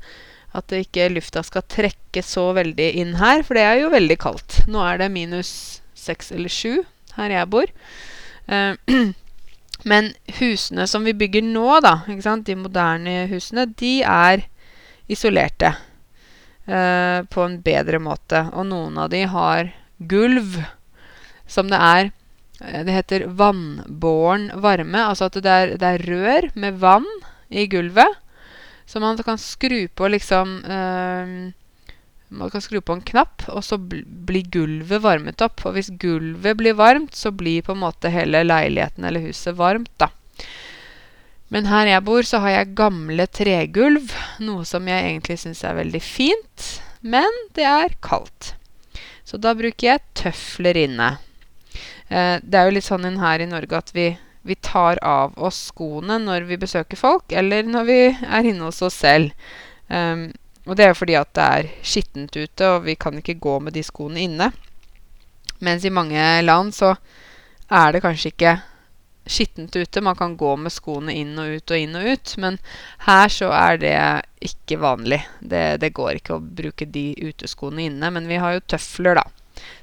At 0.53 0.73
ikke 0.77 1.09
lufta 1.13 1.43
skal 1.47 1.65
trekke 1.65 2.23
så 2.25 2.51
veldig 2.57 2.89
inn 3.01 3.17
her, 3.21 3.45
for 3.47 3.57
det 3.57 3.65
er 3.67 3.81
jo 3.83 3.93
veldig 3.93 4.19
kaldt. 4.21 4.63
Nå 4.71 4.83
er 4.85 5.01
det 5.01 5.13
minus 5.15 5.53
seks 5.97 6.33
eller 6.35 6.53
sju 6.53 6.83
her 7.17 7.33
jeg 7.33 7.51
bor. 7.53 7.73
Eh, 8.47 8.75
men 9.91 10.13
husene 10.39 10.87
som 10.91 11.07
vi 11.09 11.17
bygger 11.17 11.45
nå, 11.47 11.81
da, 11.85 12.01
de 12.07 12.59
moderne 12.59 13.25
husene, 13.33 13.67
de 13.67 13.95
er 14.07 14.47
isolerte 15.11 15.75
eh, 16.67 17.21
på 17.25 17.45
en 17.47 17.59
bedre 17.65 18.01
måte. 18.03 18.47
Og 18.53 18.69
noen 18.69 18.99
av 18.99 19.13
de 19.13 19.25
har 19.29 19.73
gulv 19.99 20.61
som 21.47 21.69
det 21.69 21.79
er 21.79 22.11
eh, 22.61 22.83
Det 22.87 22.97
heter 22.97 23.27
vannbåren 23.29 24.51
varme. 24.63 25.05
Altså 25.05 25.29
at 25.29 25.41
det 25.43 25.53
er, 25.53 25.77
det 25.81 25.95
er 25.95 26.07
rør 26.09 26.51
med 26.55 26.81
vann 26.83 27.09
i 27.49 27.67
gulvet. 27.71 28.22
Så 28.87 29.01
man 29.01 29.19
kan 29.23 29.39
skru 29.39 29.89
på 29.89 30.09
liksom 30.09 30.57
eh, 30.65 31.53
Man 32.33 32.51
kan 32.51 32.63
skru 32.65 32.81
på 32.81 32.97
en 32.97 33.05
knapp, 33.05 33.45
og 33.53 33.61
så 33.65 33.77
bl 33.77 34.01
blir 34.07 34.47
gulvet 34.49 35.03
varmet 35.05 35.43
opp. 35.45 35.61
Og 35.69 35.77
hvis 35.77 35.91
gulvet 36.01 36.57
blir 36.57 36.79
varmt, 36.79 37.15
så 37.15 37.31
blir 37.31 37.63
på 37.63 37.75
en 37.75 37.83
måte 37.83 38.09
hele 38.09 38.41
leiligheten 38.47 39.05
eller 39.05 39.21
huset 39.27 39.59
varmt, 39.59 39.93
da. 40.01 40.09
Men 41.53 41.69
her 41.69 41.91
jeg 41.91 42.05
bor, 42.07 42.25
så 42.25 42.41
har 42.41 42.55
jeg 42.55 42.73
gamle 42.79 43.27
tregulv, 43.29 44.15
noe 44.41 44.65
som 44.65 44.89
jeg 44.89 45.05
egentlig 45.11 45.37
syns 45.43 45.61
er 45.69 45.77
veldig 45.77 46.01
fint. 46.01 46.69
Men 47.05 47.29
det 47.53 47.67
er 47.69 47.93
kaldt. 48.01 48.55
Så 49.29 49.37
da 49.37 49.53
bruker 49.59 49.91
jeg 49.91 50.05
tøfler 50.17 50.79
inne. 50.87 51.11
Eh, 52.09 52.39
det 52.41 52.59
er 52.59 52.69
jo 52.69 52.77
litt 52.79 52.89
sånn 52.89 53.21
her 53.21 53.45
i 53.45 53.51
Norge 53.51 53.79
at 53.79 53.93
vi, 53.93 54.07
vi, 54.43 54.55
tar 54.55 54.99
av 55.07 55.35
oss 55.37 55.69
skoene 55.71 56.19
når 56.23 56.49
vi 56.51 56.61
besøker 56.61 56.99
folk, 56.99 57.33
eller 57.33 57.67
når 57.67 57.89
vi 57.89 58.01
er 58.11 58.49
inne 58.51 58.69
hos 58.69 58.83
oss 58.83 59.01
selv. 59.05 59.33
Um, 59.89 60.31
og 60.67 60.77
det 60.79 60.85
er 60.85 60.93
jo 60.93 61.01
fordi 61.01 61.17
at 61.19 61.33
det 61.35 61.47
er 61.59 61.71
skittent 61.83 62.37
ute, 62.37 62.69
og 62.69 62.85
vi 62.87 62.95
kan 62.95 63.19
ikke 63.19 63.41
gå 63.43 63.59
med 63.65 63.75
de 63.75 63.83
skoene 63.87 64.23
inne. 64.23 64.53
Mens 65.63 65.85
i 65.87 65.95
mange 65.95 66.21
land 66.43 66.75
så 66.75 66.95
er 67.73 67.95
det 67.95 68.03
kanskje 68.05 68.33
ikke 68.33 68.55
skittent 69.27 69.77
ute. 69.77 70.01
Man 70.01 70.17
kan 70.17 70.37
gå 70.37 70.57
med 70.57 70.75
skoene 70.75 71.15
inn 71.15 71.37
og 71.39 71.57
ut 71.57 71.75
og 71.75 71.79
inn 71.79 71.99
og 71.99 72.09
ut. 72.15 72.35
Men 72.43 72.59
her 73.07 73.31
så 73.33 73.53
er 73.55 73.79
det 73.83 73.95
ikke 74.43 74.81
vanlig. 74.83 75.23
Det, 75.41 75.79
det 75.83 75.95
går 75.95 76.19
ikke 76.19 76.39
å 76.39 76.43
bruke 76.43 76.87
de 76.87 77.13
uteskoene 77.23 77.87
inne. 77.87 78.11
Men 78.15 78.29
vi 78.31 78.41
har 78.43 78.57
jo 78.57 78.67
tøfler, 78.75 79.21
da. 79.21 79.27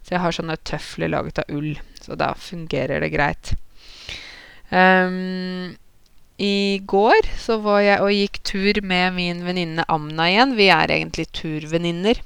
Så 0.04 0.16
jeg 0.16 0.24
har 0.24 0.36
sånne 0.36 0.60
tøfler 0.68 1.12
laget 1.12 1.44
av 1.44 1.56
ull. 1.56 1.74
Så 2.02 2.20
da 2.20 2.34
fungerer 2.36 3.04
det 3.04 3.14
greit. 3.16 3.56
Um, 4.70 5.76
I 6.38 6.80
går 6.86 7.28
så 7.42 7.58
var 7.64 7.82
jeg 7.84 8.04
og 8.06 8.14
gikk 8.14 8.40
tur 8.48 8.80
med 8.86 9.16
min 9.18 9.44
venninne 9.46 9.86
Amna 9.90 10.30
igjen. 10.30 10.56
Vi 10.60 10.70
er 10.72 10.94
egentlig 10.94 11.28
turvenninner. 11.36 12.22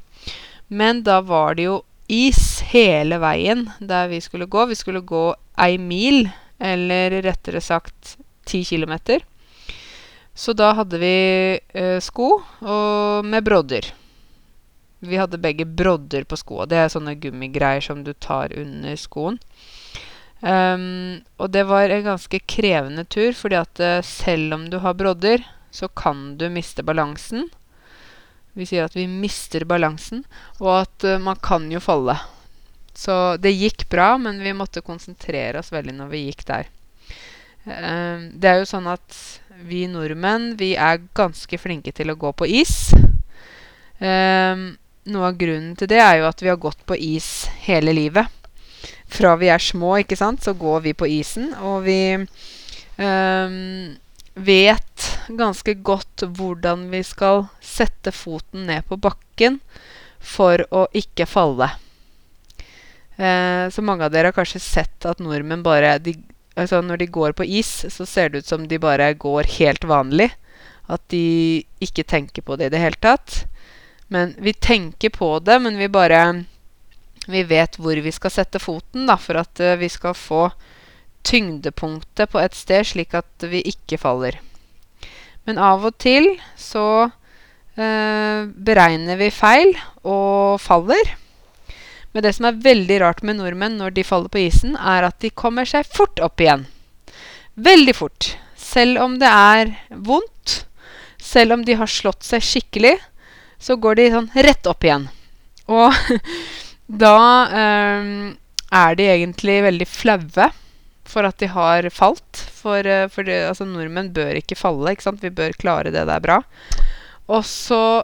Men 0.68 1.02
da 1.08 1.22
var 1.26 1.56
det 1.58 1.68
jo 1.70 1.82
is 2.12 2.62
hele 2.74 3.18
veien 3.24 3.68
der 3.80 4.10
vi 4.12 4.22
skulle 4.22 4.46
gå. 4.46 4.68
Vi 4.70 4.78
skulle 4.78 5.02
gå 5.02 5.26
ei 5.64 5.78
mil 5.78 6.28
eller 6.60 7.22
rettere 7.24 7.62
sagt 7.62 8.18
ti 8.46 8.64
kilometer. 8.68 9.24
Så 10.36 10.54
da 10.58 10.72
hadde 10.74 10.98
vi 10.98 11.18
eh, 11.74 12.00
sko 12.02 12.30
med 13.24 13.44
brodder. 13.46 13.94
Vi 15.04 15.20
hadde 15.20 15.38
begge 15.38 15.66
brodder 15.66 16.24
på 16.24 16.38
skoa. 16.40 16.66
Det 16.66 16.80
er 16.80 16.92
sånne 16.92 17.18
gummigreier 17.20 17.84
som 17.84 18.06
du 18.06 18.14
tar 18.14 18.54
under 18.58 18.96
skoen. 18.98 19.38
Um, 20.44 21.24
og 21.40 21.54
det 21.56 21.64
var 21.70 21.88
en 21.88 22.04
ganske 22.04 22.40
krevende 22.52 23.06
tur, 23.08 23.32
fordi 23.32 23.56
at 23.56 23.80
uh, 23.80 24.02
selv 24.04 24.58
om 24.58 24.66
du 24.68 24.82
har 24.84 24.98
brodder, 25.00 25.46
så 25.72 25.88
kan 25.88 26.34
du 26.38 26.50
miste 26.52 26.84
balansen. 26.84 27.48
Vi 28.54 28.68
sier 28.68 28.84
at 28.84 28.98
vi 28.98 29.08
mister 29.08 29.64
balansen, 29.64 30.26
og 30.60 30.82
at 30.82 31.08
uh, 31.08 31.22
man 31.24 31.40
kan 31.40 31.70
jo 31.72 31.80
falle. 31.80 32.18
Så 32.94 33.38
det 33.40 33.56
gikk 33.56 33.88
bra, 33.90 34.18
men 34.20 34.44
vi 34.44 34.52
måtte 34.54 34.84
konsentrere 34.84 35.64
oss 35.64 35.72
veldig 35.72 35.96
når 36.02 36.12
vi 36.12 36.26
gikk 36.28 36.44
der. 36.52 36.70
Uh, 37.64 38.28
det 38.36 38.52
er 38.52 38.60
jo 38.60 38.70
sånn 38.76 38.92
at 38.92 39.24
vi 39.64 39.86
nordmenn 39.88 40.58
vi 40.60 40.74
er 40.76 41.06
ganske 41.16 41.56
flinke 41.62 41.96
til 41.96 42.12
å 42.12 42.20
gå 42.20 42.36
på 42.36 42.52
is. 42.52 42.92
Uh, 44.04 44.76
noe 45.08 45.32
av 45.32 45.40
grunnen 45.40 45.78
til 45.80 45.88
det 45.88 46.04
er 46.04 46.20
jo 46.20 46.28
at 46.28 46.44
vi 46.44 46.52
har 46.52 46.60
gått 46.60 46.84
på 46.84 47.00
is 47.00 47.46
hele 47.64 47.96
livet. 47.96 48.43
Fra 49.14 49.36
vi 49.38 49.50
er 49.54 49.62
små, 49.62 49.98
ikke 50.02 50.18
sant, 50.18 50.42
så 50.46 50.56
går 50.58 50.88
vi 50.88 50.96
på 50.98 51.10
isen, 51.20 51.52
og 51.62 51.84
vi 51.86 52.16
um, 52.18 53.94
vet 54.34 55.10
ganske 55.30 55.76
godt 55.86 56.26
hvordan 56.38 56.88
vi 56.92 57.04
skal 57.06 57.46
sette 57.62 58.14
foten 58.16 58.66
ned 58.70 58.88
på 58.90 58.98
bakken 58.98 59.60
for 60.24 60.66
å 60.74 60.88
ikke 60.98 61.28
falle. 61.30 61.70
Eh, 63.16 63.70
så 63.70 63.82
mange 63.86 64.08
av 64.08 64.14
dere 64.14 64.32
har 64.32 64.38
kanskje 64.38 64.62
sett 64.64 65.06
at 65.06 65.20
nordmenn 65.22 65.62
bare 65.62 66.00
de, 66.02 66.16
altså 66.58 66.82
Når 66.82 66.98
de 66.98 67.06
går 67.14 67.36
på 67.38 67.46
is, 67.46 67.86
så 67.94 68.08
ser 68.10 68.30
det 68.30 68.42
ut 68.42 68.50
som 68.50 68.68
de 68.68 68.80
bare 68.82 69.14
går 69.14 69.50
helt 69.60 69.86
vanlig. 69.86 70.32
At 70.90 71.02
de 71.14 71.64
ikke 71.80 72.04
tenker 72.04 72.42
på 72.42 72.58
det 72.58 72.72
i 72.72 72.74
det 72.74 72.82
hele 72.82 73.00
tatt. 73.00 73.46
Men 74.10 74.34
vi 74.38 74.54
tenker 74.54 75.14
på 75.14 75.38
det, 75.40 75.60
men 75.62 75.78
vi 75.78 75.88
bare 75.88 76.46
Vi 77.30 77.44
vet 77.48 77.78
hvor 77.80 78.00
vi 78.04 78.12
skal 78.12 78.34
sette 78.34 78.60
foten 78.60 79.08
da, 79.08 79.18
for 79.22 79.40
at 79.40 79.62
uh, 79.64 79.76
vi 79.80 79.90
skal 79.92 80.16
få 80.18 80.48
tyngdepunktet 81.24 82.32
på 82.34 82.42
et 82.42 82.56
sted, 82.58 82.84
slik 82.88 83.14
at 83.16 83.48
vi 83.48 83.64
ikke 83.70 84.00
faller. 84.02 84.40
Men 85.48 85.60
av 85.60 85.86
og 85.88 85.96
til 86.00 86.30
så 86.60 86.86
eh, 87.76 88.44
beregner 88.48 89.20
vi 89.20 89.30
feil 89.34 89.74
og 90.04 90.60
faller. 90.64 91.14
Men 92.14 92.26
det 92.26 92.36
som 92.38 92.48
er 92.48 92.62
veldig 92.64 93.00
rart 93.02 93.24
med 93.26 93.40
nordmenn 93.40 93.80
når 93.80 93.96
de 93.98 94.06
faller 94.08 94.32
på 94.32 94.44
isen, 94.46 94.78
er 94.78 95.08
at 95.08 95.20
de 95.24 95.34
kommer 95.34 95.68
seg 95.68 95.88
fort 95.90 96.22
opp 96.24 96.44
igjen. 96.44 96.68
Veldig 97.56 97.96
fort. 97.98 98.34
Selv 98.60 99.02
om 99.04 99.18
det 99.22 99.30
er 99.30 99.74
vondt, 99.90 100.64
selv 101.20 101.58
om 101.58 101.66
de 101.66 101.76
har 101.80 101.90
slått 101.90 102.24
seg 102.28 102.44
skikkelig, 102.46 102.96
så 103.60 103.78
går 103.80 104.00
de 104.00 104.12
sånn 104.14 104.32
rett 104.46 104.68
opp 104.70 104.86
igjen. 104.86 105.08
Og 105.72 105.96
da 106.94 107.18
um, 107.50 108.34
er 108.74 108.98
de 109.00 109.08
egentlig 109.10 109.62
veldig 109.66 109.88
flaue 109.90 110.50
for 111.10 111.28
at 111.28 111.40
de 111.42 111.50
har 111.52 111.88
falt. 111.94 112.44
For, 112.54 112.86
uh, 112.86 113.10
for 113.12 113.28
de, 113.28 113.40
altså, 113.50 113.68
nordmenn 113.68 114.14
bør 114.16 114.40
ikke 114.40 114.58
falle. 114.60 114.94
Ikke 114.94 115.08
sant? 115.10 115.24
Vi 115.24 115.34
bør 115.34 115.56
klare 115.60 115.94
det 115.94 116.06
der 116.10 116.24
bra. 116.24 116.42
Og 117.32 117.44
så 117.48 118.04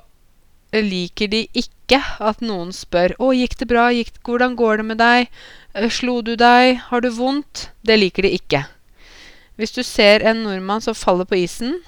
liker 0.74 1.30
de 1.32 1.46
ikke 1.58 2.00
at 2.22 2.44
noen 2.46 2.70
spør 2.76 3.16
'Å, 3.18 3.32
gikk 3.34 3.58
det 3.58 3.68
bra? 3.72 3.90
Gikk, 3.90 4.20
hvordan 4.26 4.56
går 4.56 4.78
det 4.78 4.86
med 4.86 5.00
deg? 5.02 5.30
Eh, 5.74 5.90
slo 5.90 6.22
du 6.22 6.36
deg? 6.38 6.78
Har 6.90 7.02
du 7.02 7.10
vondt?' 7.10 7.70
Det 7.84 7.98
liker 7.98 8.24
de 8.24 8.36
ikke. 8.38 8.66
Hvis 9.58 9.74
du 9.74 9.82
ser 9.84 10.22
en 10.22 10.44
nordmann 10.46 10.82
som 10.82 10.94
faller 10.94 11.26
på 11.26 11.42
isen, 11.42 11.82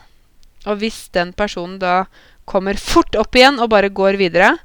og 0.65 0.81
hvis 0.81 1.08
den 1.13 1.31
personen 1.34 1.77
da 1.79 2.05
kommer 2.46 2.75
fort 2.75 3.15
opp 3.15 3.38
igjen 3.38 3.62
og 3.62 3.70
bare 3.70 3.89
går 3.89 4.17
videre, 4.17 4.58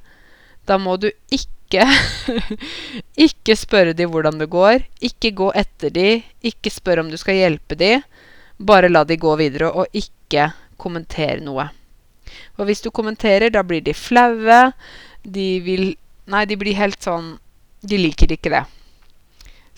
da 0.66 0.78
må 0.78 0.97
du 0.99 1.11
ikke 1.31 1.56
Ikke 3.27 3.57
spørre 3.59 3.95
de 3.97 4.07
hvordan 4.07 4.39
det 4.39 4.49
går. 4.53 4.85
Ikke 5.05 5.33
gå 5.35 5.51
etter 5.59 5.91
de. 5.91 6.11
Ikke 6.47 6.71
spør 6.71 7.03
om 7.03 7.11
du 7.11 7.19
skal 7.21 7.41
hjelpe 7.41 7.79
de. 7.79 7.97
Bare 8.59 8.89
la 8.89 9.03
de 9.05 9.19
gå 9.21 9.35
videre, 9.37 9.69
og 9.69 9.91
ikke 9.93 10.51
kommentere 10.81 11.43
noe. 11.45 11.69
Og 12.57 12.69
hvis 12.69 12.81
du 12.85 12.91
kommenterer, 12.91 13.51
da 13.53 13.63
blir 13.67 13.83
de 13.85 13.95
flaue. 13.97 14.71
De 15.23 15.49
vil 15.65 15.95
Nei, 16.27 16.43
de 16.43 16.57
blir 16.59 16.75
helt 16.75 16.99
sånn 16.99 17.37
De 17.87 17.99
liker 18.01 18.33
ikke 18.35 18.51
det. 18.51 18.65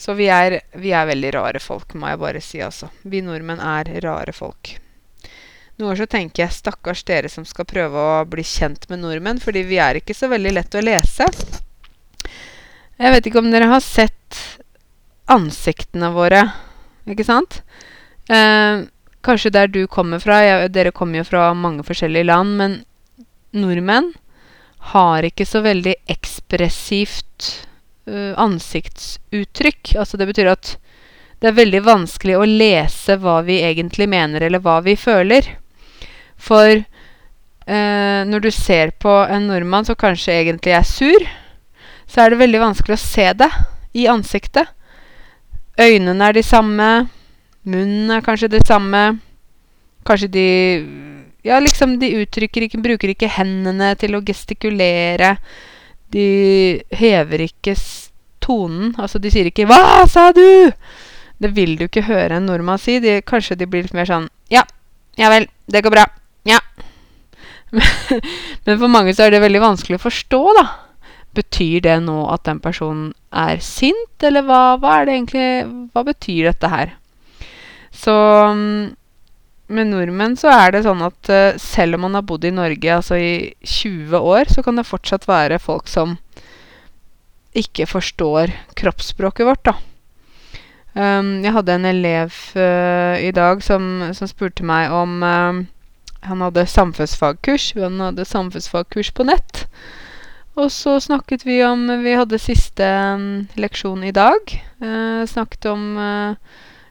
Så 0.01 0.15
vi 0.17 0.31
er, 0.33 0.63
vi 0.79 0.95
er 0.97 1.09
veldig 1.11 1.33
rare 1.35 1.61
folk, 1.61 1.93
må 1.99 2.09
jeg 2.09 2.21
bare 2.23 2.41
si, 2.41 2.61
altså. 2.63 2.89
Vi 3.03 3.21
nordmenn 3.27 3.61
er 3.61 3.91
rare 4.05 4.33
folk. 4.33 4.77
Noen 5.77 5.91
ganger 5.91 6.01
så 6.05 6.11
tenker 6.11 6.45
jeg 6.45 6.55
stakkars 6.55 7.03
dere 7.07 7.29
som 7.31 7.45
skal 7.45 7.67
prøve 7.69 7.99
å 7.99 8.23
bli 8.31 8.45
kjent 8.47 8.87
med 8.91 9.03
nordmenn, 9.03 9.43
fordi 9.43 9.67
vi 9.67 9.83
er 9.83 9.99
ikke 9.99 10.17
så 10.17 10.31
veldig 10.31 10.55
lett 10.55 10.79
å 10.79 10.85
lese. 10.87 11.27
Jeg 12.99 13.15
vet 13.15 13.29
ikke 13.29 13.39
om 13.39 13.51
dere 13.53 13.71
har 13.71 13.83
sett 13.85 14.39
ansiktene 15.31 16.11
våre, 16.15 16.43
ikke 17.07 17.27
sant? 17.27 17.61
Eh, 18.27 18.87
kanskje 19.25 19.53
der 19.55 19.71
du 19.71 19.85
kommer 19.91 20.21
fra 20.23 20.41
jeg, 20.45 20.73
Dere 20.75 20.93
kommer 20.95 21.21
jo 21.21 21.29
fra 21.29 21.53
mange 21.55 21.85
forskjellige 21.87 22.27
land, 22.29 22.57
men 22.59 22.75
nordmenn 23.57 24.13
har 24.93 25.27
ikke 25.27 25.47
så 25.49 25.63
veldig 25.65 25.95
ekspressivt 26.11 27.49
uh, 28.09 28.35
ansiktsuttrykk. 28.41 29.95
Altså 29.99 30.21
det 30.21 30.29
betyr 30.31 30.53
at 30.53 30.77
det 31.43 31.51
er 31.51 31.59
veldig 31.59 31.83
vanskelig 31.87 32.37
å 32.39 32.47
lese 32.47 33.19
hva 33.21 33.41
vi 33.47 33.61
egentlig 33.67 34.09
mener, 34.11 34.45
eller 34.45 34.63
hva 34.63 34.79
vi 34.87 34.95
føler. 34.99 35.51
For 36.39 36.79
uh, 36.79 38.21
når 38.29 38.47
du 38.47 38.51
ser 38.55 38.95
på 39.03 39.19
en 39.27 39.51
nordmann 39.51 39.89
som 39.89 39.99
kanskje 39.99 40.39
egentlig 40.39 40.77
er 40.79 40.87
sur, 40.89 41.29
så 42.09 42.25
er 42.25 42.33
det 42.33 42.41
veldig 42.41 42.61
vanskelig 42.63 42.97
å 42.97 43.03
se 43.03 43.29
det 43.37 43.51
i 43.99 44.09
ansiktet. 44.11 44.71
Øynene 45.79 46.31
er 46.31 46.35
de 46.35 46.43
samme, 46.43 46.89
munnen 47.69 48.11
er 48.11 48.25
kanskje 48.25 48.51
det 48.57 48.65
samme. 48.67 49.21
Kanskje 50.09 50.31
de 50.33 50.49
ja, 51.47 51.61
liksom, 51.63 51.99
de 52.01 52.11
uttrykker 52.23 52.67
ikke 52.67 52.81
Bruker 52.83 53.13
ikke 53.13 53.31
hendene 53.31 53.93
til 54.01 54.17
å 54.17 54.23
gestikulere. 54.27 55.37
De 56.13 56.81
hever 56.99 57.45
ikke 57.47 57.77
tonen. 58.43 58.95
Altså, 58.99 59.21
de 59.23 59.31
sier 59.33 59.51
ikke 59.51 59.69
'Hva 59.69 60.09
sa 60.09 60.33
du?' 60.33 60.73
Det 61.39 61.53
vil 61.55 61.77
du 61.79 61.85
ikke 61.87 62.03
høre 62.03 62.35
en 62.35 62.47
nordmann 62.47 62.81
si. 62.83 62.99
De, 62.99 63.21
kanskje 63.23 63.55
de 63.55 63.67
blir 63.67 63.85
litt 63.87 63.95
mer 63.95 64.09
sånn 64.09 64.27
Ja, 64.51 64.65
ja 65.17 65.29
vel, 65.31 65.47
det 65.71 65.85
går 65.85 65.95
bra. 65.95 66.07
Ja. 66.45 66.59
Men 68.67 68.79
for 68.81 68.89
mange 68.89 69.15
så 69.15 69.23
er 69.23 69.31
det 69.31 69.45
veldig 69.45 69.61
vanskelig 69.63 70.01
å 70.01 70.03
forstå, 70.03 70.43
da. 70.59 70.88
Betyr 71.39 71.85
det 71.87 71.97
nå 72.03 72.19
at 72.33 72.45
den 72.49 72.61
personen 72.65 73.13
er 73.31 73.61
sint, 73.63 74.17
eller 74.25 74.47
hva, 74.47 74.63
hva 74.81 74.99
er 74.99 75.07
det 75.07 75.19
egentlig 75.19 75.49
Hva 75.95 76.03
betyr 76.09 76.49
dette 76.49 76.71
her? 76.73 76.95
Så 77.95 78.15
mm, 78.55 78.95
med 79.69 79.91
nordmenn 79.91 80.37
så 80.41 80.51
er 80.53 80.73
det 80.75 80.85
sånn 80.87 81.03
at 81.05 81.31
uh, 81.33 81.59
selv 81.61 81.99
om 81.99 82.07
man 82.07 82.17
har 82.19 82.25
bodd 82.27 82.47
i 82.49 82.55
Norge 82.55 82.95
altså 82.95 83.19
i 83.21 83.33
20 83.63 84.17
år, 84.19 84.49
så 84.53 84.65
kan 84.65 84.81
det 84.81 84.89
fortsatt 84.89 85.29
være 85.29 85.61
folk 85.63 85.91
som 85.91 86.17
ikke 87.59 87.89
forstår 87.89 88.53
kroppsspråket 88.79 89.49
vårt, 89.49 89.65
da. 89.69 89.77
Um, 90.99 91.45
jeg 91.45 91.53
hadde 91.55 91.75
en 91.77 91.87
elev 91.87 92.35
uh, 92.57 93.15
i 93.21 93.31
dag 93.35 93.61
som, 93.63 94.09
som, 94.17 94.27
spurte 94.31 94.65
meg 94.67 94.91
om 94.91 95.21
uh, 95.23 95.61
Han 96.27 96.41
hadde 96.43 96.65
samfunnsfagkurs. 96.67 97.71
Han 97.79 98.01
hadde 98.03 98.27
samfunnsfagkurs 98.27 99.13
på 99.15 99.29
nett. 99.29 99.67
Og 100.59 100.73
så 100.75 100.97
snakket 101.01 101.45
vi 101.47 101.61
om 101.63 101.87
Vi 102.03 102.17
hadde 102.19 102.41
siste 102.43 102.87
um, 103.15 103.47
leksjon 103.55 104.03
i 104.05 104.15
dag. 104.15 104.55
Uh, 104.83 105.23
snakket 105.27 105.69
om 105.71 105.85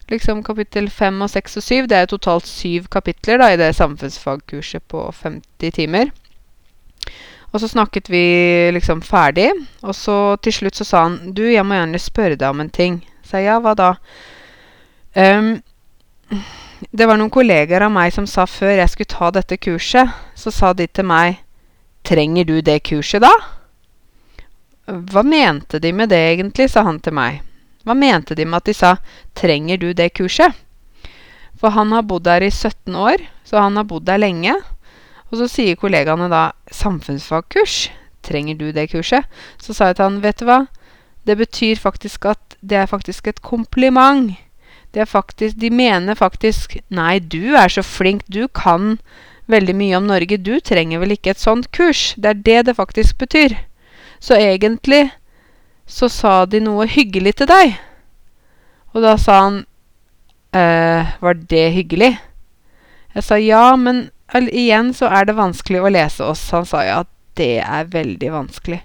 liksom 0.07 0.43
kapittel 0.43 0.89
5 0.89 1.21
og 1.21 1.29
6 1.29 1.57
og 1.57 1.63
7. 1.63 1.87
Det 1.91 1.97
er 1.97 2.07
totalt 2.07 2.47
syv 2.47 2.87
kapitler 2.91 3.41
da, 3.41 3.51
i 3.51 3.59
det 3.59 3.75
samfunnsfagkurset 3.75 4.83
på 4.87 5.03
50 5.11 5.75
timer. 5.75 6.13
Og 7.53 7.59
så 7.59 7.67
snakket 7.67 8.09
vi 8.11 8.23
liksom 8.75 9.01
ferdig, 9.01 9.49
og 9.81 9.95
så 9.95 10.35
til 10.43 10.53
slutt 10.53 10.75
så 10.75 10.83
sa 10.83 11.03
han 11.07 11.33
Du, 11.33 11.43
jeg 11.47 11.65
må 11.65 11.77
gjerne 11.77 11.99
spørre 11.99 12.35
deg 12.35 12.49
om 12.49 12.61
en 12.61 12.69
ting. 12.69 13.01
Sa 13.23 13.39
ja, 13.39 13.59
hva 13.59 13.73
da? 13.75 13.93
Um, 15.15 15.57
det 16.91 17.07
var 17.07 17.17
noen 17.17 17.33
kolleger 17.33 17.81
av 17.81 17.91
meg 17.91 18.13
som 18.13 18.27
sa 18.27 18.45
før 18.45 18.77
jeg 18.77 18.93
skulle 18.93 19.15
ta 19.15 19.31
dette 19.31 19.57
kurset, 19.57 20.11
så 20.35 20.51
sa 20.51 20.73
de 20.73 20.87
til 20.87 21.07
meg 21.07 21.43
Trenger 22.07 22.45
du 22.47 22.61
det 22.63 22.83
kurset, 22.87 23.19
da? 23.19 23.56
Hva 24.87 25.19
mente 25.23 25.81
de 25.83 25.91
med 25.91 26.09
det 26.09 26.19
egentlig, 26.31 26.69
sa 26.71 26.85
han 26.87 27.01
til 27.03 27.11
meg. 27.17 27.41
Hva 27.83 27.91
mente 27.91 28.35
de 28.39 28.45
med 28.47 28.61
at 28.61 28.69
de 28.69 28.73
sa 28.73 28.91
'trenger 29.35 29.77
du 29.77 29.93
det 29.93 30.13
kurset'? 30.15 30.55
For 31.59 31.75
han 31.75 31.91
har 31.91 32.07
bodd 32.07 32.23
der 32.23 32.41
i 32.41 32.49
17 32.49 32.95
år, 32.95 33.19
så 33.43 33.59
han 33.59 33.75
har 33.75 33.83
bodd 33.83 34.05
der 34.05 34.17
lenge. 34.17 34.55
Og 35.27 35.39
så 35.39 35.47
sier 35.51 35.75
kollegaene 35.75 36.29
da 36.31 36.53
'samfunnsfagkurs', 36.71 37.89
trenger 38.23 38.55
du 38.55 38.71
det 38.71 38.89
kurset? 38.91 39.25
Så 39.59 39.73
sa 39.73 39.87
jeg 39.87 39.95
til 39.97 40.03
han 40.03 40.21
'vet 40.21 40.39
du 40.39 40.45
hva', 40.45 40.67
det 41.25 41.37
betyr 41.37 41.75
faktisk 41.75 42.25
at 42.25 42.55
det 42.63 42.77
er 42.77 42.85
faktisk 42.85 43.27
et 43.27 43.41
kompliment. 43.41 44.37
Faktisk, 44.95 45.59
de 45.59 45.69
mener 45.69 46.15
faktisk 46.15 46.77
'nei, 46.89 47.19
du 47.19 47.55
er 47.55 47.67
så 47.67 47.83
flink, 47.83 48.23
du 48.31 48.47
kan 48.47 48.99
veldig 49.47 49.75
mye 49.75 49.97
om 49.97 50.07
Norge, 50.07 50.37
du 50.37 50.59
trenger 50.59 50.99
vel 50.99 51.11
ikke 51.11 51.31
et 51.31 51.39
sånt 51.39 51.71
kurs'. 51.71 52.15
Det 52.15 52.25
er 52.29 52.33
det 52.33 52.65
det 52.65 52.75
faktisk 52.75 53.17
betyr. 53.17 53.66
Så 54.19 54.37
egentlig 54.39 55.09
så 55.87 56.09
sa 56.11 56.45
de 56.45 56.59
noe 56.63 56.87
hyggelig 56.89 57.37
til 57.39 57.49
deg. 57.49 57.77
Og 58.95 59.03
da 59.05 59.15
sa 59.21 59.39
han 59.45 59.61
eh, 60.51 61.13
Var 61.21 61.43
det 61.49 61.65
hyggelig? 61.75 62.17
Jeg 63.15 63.23
sa 63.23 63.37
ja, 63.41 63.75
men 63.79 64.09
igjen 64.35 64.91
så 64.93 65.09
er 65.09 65.25
det 65.25 65.37
vanskelig 65.37 65.81
å 65.81 65.93
lese 65.93 66.25
oss. 66.27 66.43
Han 66.53 66.67
sa 66.67 66.83
ja, 66.85 66.99
det 67.39 67.63
er 67.63 67.89
veldig 67.89 68.29
vanskelig. 68.33 68.81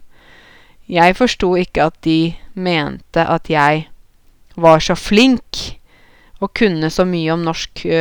Jeg 0.92 1.16
forsto 1.16 1.54
ikke 1.60 1.88
at 1.90 1.98
de 2.04 2.34
mente 2.54 3.24
at 3.24 3.50
jeg 3.50 3.86
var 4.60 4.82
så 4.84 4.96
flink 4.98 5.78
og 6.42 6.50
kunne 6.58 6.90
så 6.90 7.06
mye 7.08 7.32
om 7.32 7.44
norsk 7.46 7.84
ø, 7.86 8.00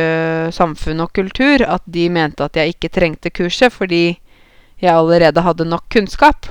samfunn 0.52 1.04
og 1.04 1.12
kultur 1.14 1.62
at 1.62 1.84
de 1.86 2.08
mente 2.12 2.42
at 2.44 2.58
jeg 2.58 2.74
ikke 2.74 2.90
trengte 2.92 3.30
kurset 3.30 3.72
fordi 3.72 4.18
jeg 4.82 4.90
allerede 4.90 5.44
hadde 5.46 5.68
nok 5.68 5.86
kunnskap. 5.94 6.48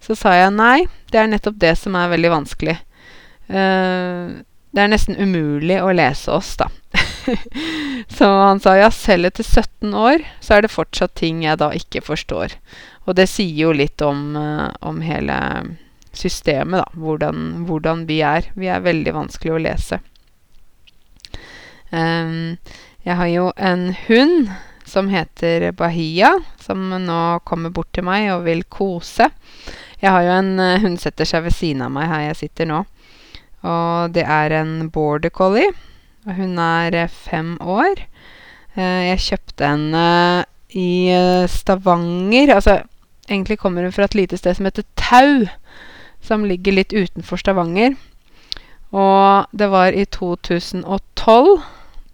Så 0.00 0.16
sa 0.16 0.32
jeg 0.36 0.54
nei, 0.56 0.86
det 1.12 1.20
er 1.20 1.28
nettopp 1.30 1.58
det 1.60 1.74
som 1.78 1.96
er 1.98 2.12
veldig 2.12 2.30
vanskelig. 2.32 2.76
Uh, 3.50 4.40
det 4.70 4.84
er 4.84 4.92
nesten 4.92 5.18
umulig 5.18 5.80
å 5.82 5.90
lese 5.92 6.30
oss, 6.32 6.54
da. 6.60 6.70
så 8.16 8.26
han 8.46 8.62
sa 8.62 8.76
ja, 8.78 8.88
selv 8.94 9.28
etter 9.28 9.44
17 9.44 9.94
år 9.94 10.24
så 10.40 10.56
er 10.56 10.64
det 10.64 10.72
fortsatt 10.72 11.16
ting 11.18 11.42
jeg 11.44 11.60
da 11.60 11.72
ikke 11.76 12.02
forstår. 12.06 12.54
Og 13.06 13.16
det 13.18 13.28
sier 13.30 13.66
jo 13.66 13.74
litt 13.76 14.02
om, 14.06 14.32
uh, 14.38 14.70
om 14.86 15.02
hele 15.04 15.36
systemet, 16.16 16.80
da. 16.80 16.86
Hvordan, 16.94 17.66
hvordan, 17.68 18.06
vi 18.08 18.20
er. 18.26 18.48
Vi 18.54 18.70
er 18.70 18.86
veldig 18.86 19.14
vanskelig 19.16 19.54
å 19.56 19.62
lese. 19.66 20.00
Um, 21.90 22.56
jeg 23.02 23.16
har 23.18 23.30
jo 23.30 23.50
en 23.58 23.90
hund 24.06 24.50
som 24.90 25.10
heter 25.10 25.70
Bahia, 25.72 26.32
som 26.62 26.90
nå 26.90 27.20
kommer 27.46 27.70
bort 27.74 27.92
til 27.94 28.06
meg 28.06 28.30
og 28.34 28.46
vil 28.46 28.64
kose. 28.70 29.30
Jeg 30.00 30.14
har 30.14 30.24
jo 30.24 30.34
en 30.38 30.54
uh, 30.60 30.80
Hun 30.80 30.96
setter 31.00 31.28
seg 31.28 31.44
ved 31.44 31.56
siden 31.56 31.84
av 31.84 31.92
meg 31.94 32.08
her 32.10 32.26
jeg 32.30 32.40
sitter 32.44 32.68
nå. 32.70 32.82
Og 33.60 34.14
det 34.14 34.24
er 34.24 34.54
en 34.60 34.88
border 34.92 35.32
collie. 35.32 35.72
Og 36.26 36.36
hun 36.38 36.56
er 36.62 36.96
uh, 37.04 37.16
fem 37.28 37.56
år. 37.60 38.04
Uh, 38.78 39.02
jeg 39.10 39.24
kjøpte 39.26 39.72
henne 39.74 40.04
i 40.70 41.10
Stavanger. 41.50 42.54
Altså, 42.54 42.78
egentlig 43.28 43.58
kommer 43.58 43.84
hun 43.84 43.92
fra 43.92 44.06
et 44.06 44.14
lite 44.14 44.38
sted 44.38 44.56
som 44.56 44.68
heter 44.68 44.86
Tau. 44.96 45.48
Som 46.24 46.46
ligger 46.48 46.78
litt 46.78 46.94
utenfor 46.94 47.40
Stavanger. 47.40 47.98
Og 48.90 49.50
det 49.52 49.68
var 49.70 49.94
i 49.94 50.04
2012, 50.04 51.60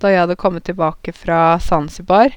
da 0.02 0.10
jeg 0.12 0.24
hadde 0.24 0.36
kommet 0.36 0.66
tilbake 0.68 1.12
fra 1.16 1.58
Zanzibar, 1.62 2.34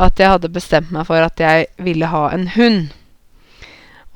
at 0.00 0.18
jeg 0.18 0.32
hadde 0.32 0.50
bestemt 0.50 0.90
meg 0.90 1.06
for 1.06 1.22
at 1.22 1.38
jeg 1.38 1.68
ville 1.78 2.08
ha 2.10 2.24
en 2.34 2.48
hund. 2.56 2.90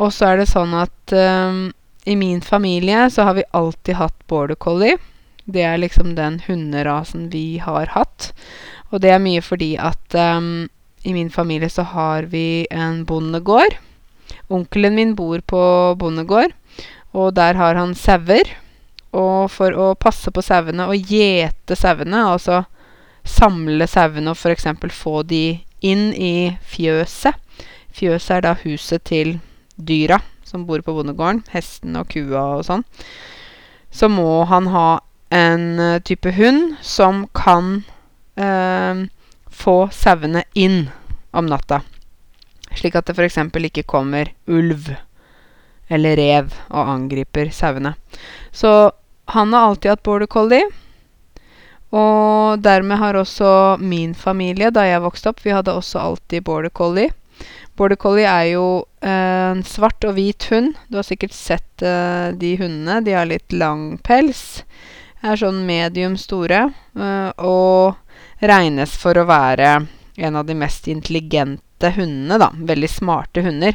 Og 0.02 0.12
så 0.12 0.32
er 0.32 0.40
det 0.40 0.50
sånn 0.50 0.74
at 0.76 1.14
um, 1.14 1.68
i 2.04 2.16
min 2.18 2.40
familie 2.44 3.06
så 3.10 3.28
har 3.28 3.38
vi 3.38 3.46
alltid 3.54 3.98
hatt 4.00 4.16
border 4.30 4.58
collie. 4.58 4.98
Det 5.44 5.62
er 5.62 5.78
liksom 5.78 6.14
den 6.16 6.40
hunderasen 6.46 7.28
vi 7.30 7.58
har 7.62 7.92
hatt. 7.94 8.32
Og 8.90 9.02
det 9.04 9.12
er 9.14 9.22
mye 9.22 9.42
fordi 9.44 9.74
at 9.78 10.16
um, 10.18 10.66
i 11.04 11.12
min 11.14 11.30
familie 11.30 11.70
så 11.70 11.84
har 11.94 12.30
vi 12.32 12.66
en 12.70 13.04
bondegård. 13.04 13.76
Onkelen 14.48 14.96
min 14.96 15.14
bor 15.14 15.40
på 15.40 15.62
bondegård, 16.00 16.52
og 17.12 17.34
der 17.36 17.54
har 17.54 17.78
han 17.78 17.94
sauer. 17.94 18.50
Og 19.14 19.50
for 19.52 19.76
å 19.78 19.92
passe 19.94 20.32
på 20.34 20.42
sauene 20.42 20.88
og 20.90 21.12
gjete 21.12 21.76
sauene, 21.78 22.24
altså 22.34 22.64
samle 23.24 23.86
sauene 23.88 24.32
og 24.32 24.36
f.eks. 24.36 24.66
få 24.92 25.22
de 25.22 25.60
inn 25.84 26.10
i 26.12 26.56
fjøset 26.68 27.40
Fjøset 27.94 28.30
er 28.34 28.42
da 28.42 28.52
huset 28.64 29.04
til 29.06 29.36
dyra 29.76 30.20
som 30.44 30.66
bor 30.68 30.82
på 30.84 30.94
bondegården, 30.94 31.42
hesten 31.54 31.96
og 31.98 32.10
kua 32.12 32.44
og 32.58 32.66
sånn, 32.68 32.84
så 33.90 34.10
må 34.12 34.44
han 34.50 34.68
ha 34.74 34.88
en 35.34 35.66
uh, 35.80 36.02
type 36.04 36.30
hund 36.36 36.76
som 36.84 37.24
kan 37.34 37.82
eh, 38.36 39.00
få 39.50 39.74
sauene 39.90 40.44
inn 40.54 40.90
om 41.34 41.48
natta. 41.50 41.80
Slik 42.74 42.94
at 42.98 43.08
det 43.08 43.16
f.eks. 43.16 43.38
ikke 43.70 43.86
kommer 43.86 44.30
ulv 44.46 44.92
eller 45.88 46.16
rev 46.16 46.54
og 46.70 46.90
angriper 46.90 47.50
sauene. 47.54 47.94
Så 48.52 48.92
han 49.34 49.52
har 49.52 49.68
alltid 49.68 49.94
hatt 49.94 50.06
border 50.06 50.30
collie. 50.30 50.66
Og 51.94 52.58
dermed 52.62 52.98
har 52.98 53.14
også 53.14 53.76
min 53.78 54.14
familie, 54.14 54.72
da 54.74 54.86
jeg 54.88 55.04
vokste 55.04 55.30
opp, 55.30 55.44
vi 55.44 55.54
hadde 55.54 55.74
også 55.74 56.00
alltid 56.02 56.42
border 56.46 56.72
collie. 56.74 57.12
Border 57.74 57.98
collie 57.98 58.28
er 58.28 58.52
jo 58.52 58.66
eh, 59.02 59.50
en 59.50 59.64
svart 59.66 60.04
og 60.06 60.14
hvit 60.18 60.46
hund. 60.52 60.76
Du 60.88 61.00
har 61.00 61.06
sikkert 61.06 61.34
sett 61.34 61.82
eh, 61.82 62.30
de 62.38 62.54
hundene. 62.60 63.00
De 63.02 63.16
har 63.16 63.26
litt 63.26 63.54
lang 63.54 63.96
pels. 64.06 64.62
Er 65.24 65.40
sånn 65.40 65.64
medium 65.66 66.14
store. 66.20 66.68
Eh, 66.94 67.30
og 67.42 67.98
regnes 68.44 68.94
for 69.00 69.18
å 69.18 69.26
være 69.26 69.74
en 70.14 70.38
av 70.38 70.46
de 70.46 70.54
mest 70.54 70.86
intelligente 70.90 71.90
hundene, 71.96 72.38
da. 72.38 72.52
Veldig 72.54 72.90
smarte 72.90 73.42
hunder. 73.42 73.74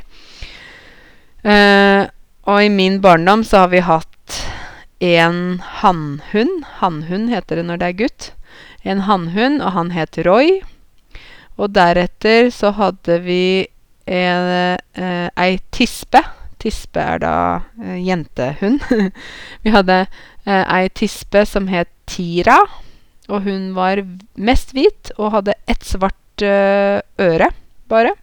og 2.50 2.60
i 2.64 2.70
min 2.70 3.00
barndom 3.02 3.44
så 3.48 3.64
har 3.64 3.70
vi 3.72 3.80
hatt 3.84 4.40
en 5.00 5.62
hannhund. 5.82 6.66
Hannhund 6.80 7.32
heter 7.32 7.60
det 7.60 7.68
når 7.68 7.80
det 7.80 7.88
er 7.88 8.00
gutt. 8.04 8.32
En 8.84 9.04
hannhund, 9.08 9.62
og 9.62 9.76
han 9.76 9.92
het 9.96 10.20
Roy. 10.28 10.60
Og 11.60 11.74
deretter 11.76 12.50
så 12.56 12.72
hadde 12.78 13.20
vi 13.26 13.68
en, 14.10 14.80
eh, 14.96 15.28
ei 15.38 15.60
tispe. 15.76 16.22
Tispe 16.60 17.04
er 17.04 17.20
da 17.24 17.36
eh, 17.82 18.00
jentehund. 18.08 18.84
vi 19.64 19.74
hadde 19.76 20.00
eh, 20.46 20.64
ei 20.64 20.88
tispe 20.90 21.44
som 21.46 21.68
het 21.72 21.92
Tira. 22.10 22.62
Og 23.30 23.44
hun 23.46 23.74
var 23.76 24.02
mest 24.40 24.74
hvit 24.74 25.12
og 25.20 25.36
hadde 25.36 25.60
ett 25.70 25.86
svart 25.86 26.16
øre, 26.40 27.50
bare. 27.92 28.16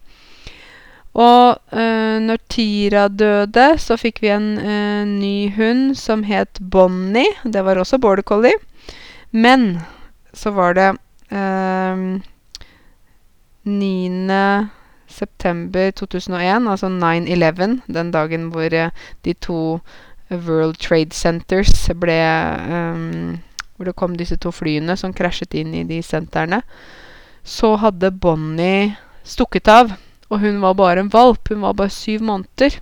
Og 1.17 1.57
eh, 1.73 2.17
når 2.21 2.41
Tira 2.51 3.07
døde, 3.09 3.67
så 3.81 3.97
fikk 3.97 4.21
vi 4.21 4.31
en 4.35 4.49
eh, 4.61 5.03
ny 5.09 5.49
hund 5.55 5.95
som 5.97 6.23
het 6.27 6.61
Bonnie. 6.61 7.33
Det 7.43 7.63
var 7.65 7.81
også 7.81 7.97
border 8.01 8.21
collie. 8.21 8.53
Men 9.31 9.79
så 10.33 10.53
var 10.53 10.77
det 10.77 10.91
eh, 11.33 12.03
9. 13.67 14.69
september 15.07 15.91
2001, 15.91 16.67
altså 16.67 16.89
9-11, 16.91 17.79
den 17.87 18.11
dagen 18.11 18.49
hvor 18.51 18.73
eh, 18.73 18.91
de 19.23 19.33
to 19.33 19.79
World 20.31 20.75
Trade 20.83 21.15
Centers 21.15 21.87
ble 21.95 22.17
um, 22.67 23.37
Hvor 23.77 23.87
det 23.87 23.95
kom 23.95 24.17
disse 24.17 24.35
to 24.41 24.51
flyene 24.51 24.97
som 24.97 25.13
krasjet 25.13 25.53
inn 25.53 25.73
i 25.77 25.85
de 25.87 26.01
sentrene. 26.03 26.63
Så 27.45 27.75
hadde 27.79 28.11
Bonnie 28.11 28.97
stukket 29.23 29.69
av, 29.69 29.93
og 30.27 30.41
hun 30.41 30.59
var 30.63 30.73
bare 30.73 31.03
en 31.03 31.11
valp. 31.13 31.47
Hun 31.53 31.61
var 31.61 31.77
bare 31.77 31.93
syv 31.93 32.25
måneder. 32.25 32.79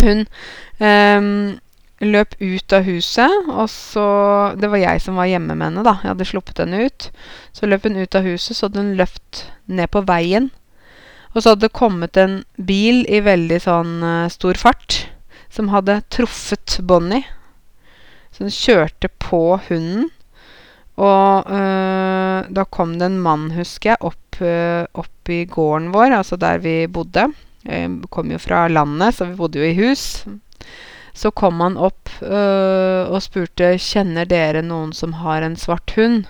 Hun 0.00 0.24
um, 0.80 1.60
løp 2.00 2.34
ut 2.40 2.72
av 2.72 2.86
huset, 2.88 3.48
og 3.48 3.68
så 3.68 4.06
Det 4.56 4.70
var 4.72 4.80
jeg 4.80 5.00
som 5.04 5.18
var 5.20 5.28
hjemme 5.28 5.54
med 5.54 5.68
henne, 5.68 5.84
da. 5.84 5.98
Jeg 6.02 6.14
hadde 6.14 6.28
sluppet 6.28 6.62
henne 6.62 6.86
ut. 6.86 7.10
Så 7.52 7.68
løp 7.68 7.84
hun 7.84 8.00
ut 8.00 8.14
av 8.14 8.24
huset, 8.24 8.56
så 8.56 8.68
hadde 8.68 8.80
hun 8.80 8.96
løpt 8.96 9.44
ned 9.68 9.90
på 9.92 10.02
veien. 10.08 10.50
Og 11.34 11.42
så 11.42 11.52
hadde 11.52 11.68
det 11.68 11.76
kommet 11.76 12.16
en 12.18 12.40
bil 12.56 13.04
i 13.06 13.20
veldig 13.22 13.60
sånn 13.62 14.00
uh, 14.02 14.30
stor 14.32 14.58
fart 14.58 15.04
som 15.50 15.70
hadde 15.70 16.00
truffet 16.10 16.80
Bonnie. 16.82 17.26
Så 18.30 18.46
den 18.46 18.54
kjørte 18.54 19.10
på 19.22 19.60
hunden. 19.68 20.08
Og 21.00 21.46
uh, 21.46 22.40
da 22.50 22.66
kom 22.68 22.98
det 22.98 23.08
en 23.08 23.22
mann, 23.22 23.50
husker 23.54 23.94
jeg, 23.94 24.02
opp, 24.10 24.40
uh, 24.42 24.84
opp, 24.98 25.30
i 25.30 25.44
gården 25.46 25.92
vår, 25.94 26.16
altså 26.16 26.36
der 26.40 26.58
vi 26.64 26.74
bodde. 26.90 27.28
Jeg 27.62 28.08
kom 28.10 28.32
jo 28.32 28.40
fra 28.40 28.64
landet, 28.72 29.14
så 29.14 29.28
vi 29.28 29.38
bodde 29.38 29.60
jo 29.60 29.68
i 29.68 29.76
hus. 29.78 30.24
Så 31.20 31.28
kom 31.36 31.60
han 31.60 31.76
opp 31.76 32.08
øh, 32.24 33.10
og 33.10 33.20
spurte 33.20 33.74
kjenner 33.76 34.28
dere 34.28 34.62
noen 34.64 34.94
som 34.96 35.18
har 35.20 35.44
en 35.44 35.56
svart 35.60 35.92
hund. 35.98 36.24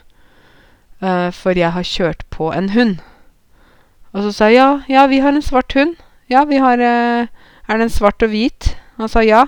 Uh, 1.00 1.30
for 1.32 1.56
jeg 1.56 1.72
har 1.72 1.86
kjørt 1.86 2.26
på 2.34 2.50
en 2.52 2.72
hund. 2.74 2.98
Og 4.12 4.26
så 4.26 4.32
sa 4.36 4.48
jeg 4.50 4.58
ja, 4.58 4.70
ja, 4.90 5.06
vi 5.08 5.22
har 5.24 5.32
en 5.32 5.44
svart 5.44 5.72
hund. 5.72 5.94
Ja, 6.28 6.42
vi 6.44 6.58
har 6.60 6.82
uh, 6.82 7.30
Er 7.70 7.78
den 7.78 7.88
svart 7.88 8.22
og 8.22 8.34
hvit? 8.34 8.74
Han 8.98 9.08
sa 9.08 9.22
ja. 9.24 9.46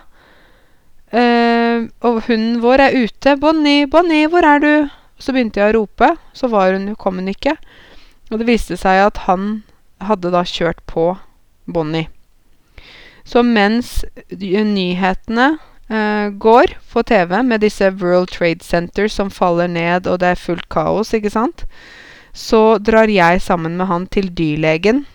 Uh, 1.13 1.91
og 2.01 2.23
hunden 2.29 2.63
vår 2.63 2.87
er 2.87 2.97
ute. 3.03 3.37
'Bonnie, 3.37 3.91
Bonnie, 3.91 4.29
hvor 4.29 4.47
er 4.47 4.59
du?' 4.63 4.89
Så 5.19 5.35
begynte 5.35 5.61
jeg 5.61 5.75
å 5.75 5.81
rope. 5.81 6.15
Så 6.33 6.49
var 6.49 6.73
hun, 6.73 6.95
kom 6.97 7.19
hun 7.21 7.29
ikke. 7.29 7.59
Og 8.31 8.41
det 8.41 8.49
viste 8.49 8.79
seg 8.81 9.03
at 9.11 9.27
han 9.27 9.63
hadde 10.01 10.33
da 10.33 10.41
kjørt 10.47 10.81
på 10.87 11.13
Bonnie. 11.67 12.09
Så 13.33 13.41
mens 13.47 14.03
nyhetene 14.29 15.47
uh, 15.89 16.29
går 16.37 16.75
på 16.93 17.05
TV 17.09 17.39
med 17.49 17.65
disse 17.65 17.89
World 18.03 18.29
Trade 18.35 18.65
Center 18.65 19.09
som 19.09 19.33
faller 19.33 19.71
ned, 19.73 20.07
og 20.07 20.21
det 20.21 20.35
er 20.35 20.43
fullt 20.43 20.69
kaos, 20.73 21.15
ikke 21.17 21.33
sant, 21.33 21.65
så 22.37 22.77
drar 22.77 23.09
jeg 23.09 23.41
sammen 23.45 23.79
med 23.79 23.89
han 23.89 24.05
til 24.13 24.29
dyrlegen 24.37 25.07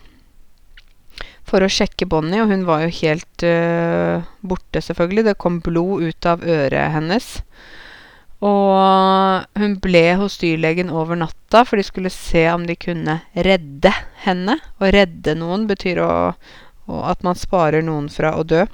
for 1.48 1.64
å 1.64 1.70
sjekke 1.72 2.08
Bonnie, 2.10 2.42
og 2.44 2.52
hun 2.52 2.66
var 2.68 2.84
jo 2.84 2.96
helt 3.00 3.46
uh, 3.48 4.26
borte, 4.44 4.82
selvfølgelig. 4.84 5.30
Det 5.30 5.40
kom 5.40 5.62
blod 5.64 6.04
ut 6.10 6.28
av 6.28 6.44
øret 6.44 6.92
hennes. 6.98 7.30
Og 8.44 9.48
hun 9.58 9.78
ble 9.82 10.04
hos 10.20 10.36
dyrlegen 10.42 10.92
over 10.94 11.18
natta, 11.18 11.64
for 11.64 11.80
de 11.80 11.86
skulle 11.88 12.12
se 12.14 12.44
om 12.52 12.68
de 12.68 12.76
kunne 12.78 13.22
redde 13.34 13.94
henne. 14.26 14.58
Å 14.78 14.92
redde 14.94 15.38
noen 15.40 15.66
betyr 15.72 16.04
å, 16.04 16.12
å, 16.88 17.04
at 17.12 17.24
man 17.28 17.38
sparer 17.38 17.86
noen 17.86 18.10
fra 18.12 18.34
å 18.40 18.46
dø. 18.48 18.66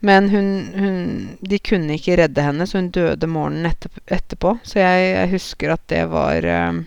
Men 0.00 0.28
hun, 0.30 0.48
hun, 0.74 0.98
de 1.40 1.58
kunne 1.58 1.96
ikke 1.98 2.18
redde 2.20 2.42
henne, 2.42 2.66
så 2.66 2.78
hun 2.78 2.92
døde 2.94 3.30
morgenen 3.30 3.72
etterpå. 4.06 4.54
Så 4.62 4.78
jeg, 4.78 5.06
jeg 5.10 5.30
husker 5.32 5.74
at 5.74 5.84
det 5.90 6.04
var 6.12 6.46
uh, 6.46 6.82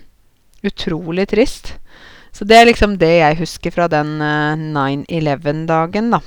utrolig 0.63 1.27
trist. 1.31 1.73
Så 2.31 2.47
det 2.47 2.61
er 2.61 2.69
liksom 2.69 2.95
det 3.01 3.11
jeg 3.17 3.41
husker 3.41 3.75
fra 3.75 3.89
den 3.91 4.15
uh, 4.23 4.53
eh, 4.55 4.95
9-11-dagen, 5.11 6.13
da. 6.15 6.21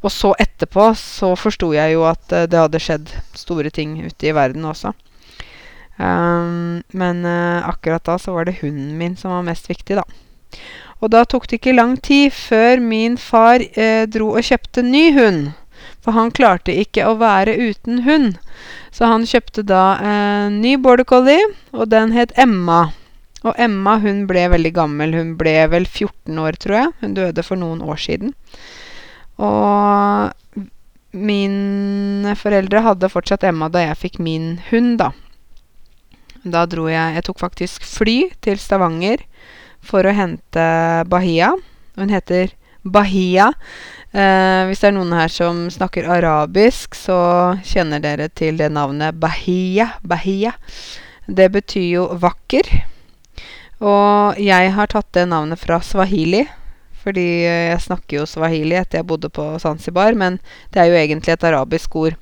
Og 0.00 0.10
så 0.10 0.32
etterpå 0.40 0.88
så 0.98 1.34
forsto 1.38 1.70
jeg 1.76 1.94
jo 1.94 2.02
at 2.08 2.34
uh, 2.34 2.48
det 2.50 2.58
hadde 2.58 2.82
skjedd 2.82 3.14
store 3.38 3.70
ting 3.70 3.94
ute 4.02 4.30
i 4.30 4.34
verden 4.34 4.66
også. 4.66 4.90
Um, 6.00 6.80
men 6.96 7.26
akkurat 7.28 8.00
da 8.08 8.14
så 8.16 8.32
var 8.32 8.46
det 8.48 8.62
hunden 8.62 8.94
min 8.96 9.18
som 9.20 9.34
var 9.34 9.44
mest 9.44 9.68
viktig, 9.68 10.00
da. 10.00 10.06
Og 11.00 11.10
da 11.12 11.24
tok 11.24 11.48
det 11.48 11.60
ikke 11.60 11.76
lang 11.76 11.96
tid 12.04 12.32
før 12.36 12.80
min 12.84 13.16
far 13.16 13.64
dro 14.12 14.34
og 14.36 14.44
kjøpte 14.44 14.84
ny 14.84 15.10
hund. 15.16 15.50
For 16.04 16.16
han 16.16 16.32
klarte 16.32 16.74
ikke 16.76 17.06
å 17.08 17.16
være 17.20 17.56
uten 17.56 18.02
hund. 18.06 18.38
Så 18.92 19.08
han 19.08 19.26
kjøpte 19.28 19.64
da 19.66 19.84
en 20.04 20.60
ny 20.62 20.74
border 20.80 21.06
collie, 21.08 21.52
og 21.72 21.90
den 21.92 22.12
het 22.16 22.32
Emma. 22.40 22.90
Og 23.40 23.56
Emma 23.60 23.96
hun 24.02 24.26
ble 24.28 24.46
veldig 24.52 24.72
gammel. 24.76 25.14
Hun 25.16 25.34
ble 25.40 25.54
vel 25.72 25.86
14 25.88 26.40
år, 26.42 26.58
tror 26.60 26.76
jeg. 26.76 26.92
Hun 27.00 27.16
døde 27.16 27.44
for 27.46 27.60
noen 27.60 27.80
år 27.84 28.00
siden. 28.00 28.34
Og 29.40 30.66
mine 31.16 32.36
foreldre 32.38 32.84
hadde 32.84 33.10
fortsatt 33.10 33.46
Emma 33.48 33.70
da 33.72 33.86
jeg 33.86 34.00
fikk 34.04 34.20
min 34.22 34.52
hund, 34.68 34.98
da. 35.00 35.10
Da 36.40 36.64
dro 36.64 36.86
jeg 36.88 37.16
Jeg 37.18 37.24
tok 37.26 37.40
faktisk 37.42 37.84
fly 37.84 38.30
til 38.40 38.60
Stavanger 38.60 39.20
for 39.82 40.06
å 40.06 40.14
hente 40.14 40.66
Bahia. 41.10 41.52
Hun 41.96 42.12
heter 42.12 42.54
Bahia. 42.82 43.50
Eh, 44.10 44.66
hvis 44.66 44.80
det 44.82 44.88
er 44.90 44.96
noen 44.96 45.12
her 45.14 45.30
som 45.30 45.66
snakker 45.70 46.08
arabisk, 46.10 46.96
så 46.98 47.18
kjenner 47.66 48.02
dere 48.02 48.30
til 48.32 48.58
det 48.58 48.70
navnet 48.74 49.18
Bahia. 49.20 49.92
Bahia. 50.02 50.54
Det 51.26 51.50
betyr 51.52 51.88
jo 51.90 52.06
vakker. 52.18 52.66
Og 53.80 54.40
jeg 54.40 54.72
har 54.76 54.90
tatt 54.92 55.12
det 55.16 55.28
navnet 55.30 55.60
fra 55.60 55.78
swahili, 55.80 56.42
fordi 57.00 57.46
jeg 57.46 57.80
snakker 57.86 58.18
jo 58.18 58.26
swahili 58.28 58.76
etter 58.76 59.00
jeg 59.00 59.08
bodde 59.08 59.30
på 59.32 59.46
Zanzibar, 59.62 60.12
men 60.12 60.36
det 60.74 60.82
er 60.82 60.90
jo 60.90 60.98
egentlig 61.00 61.32
et 61.32 61.46
arabisk 61.48 61.96
ord, 61.96 62.18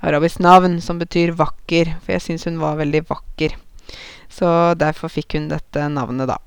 arabisk 0.00 0.40
navn, 0.40 0.78
som 0.80 1.02
betyr 1.02 1.34
vakker, 1.36 1.92
for 2.00 2.16
jeg 2.16 2.24
syns 2.24 2.48
hun 2.48 2.56
var 2.62 2.80
veldig 2.80 3.04
vakker. 3.10 3.58
Så 4.32 4.48
derfor 4.80 5.12
fikk 5.12 5.36
hun 5.36 5.50
dette 5.52 5.90
navnet, 5.92 6.30
da. 6.30 6.38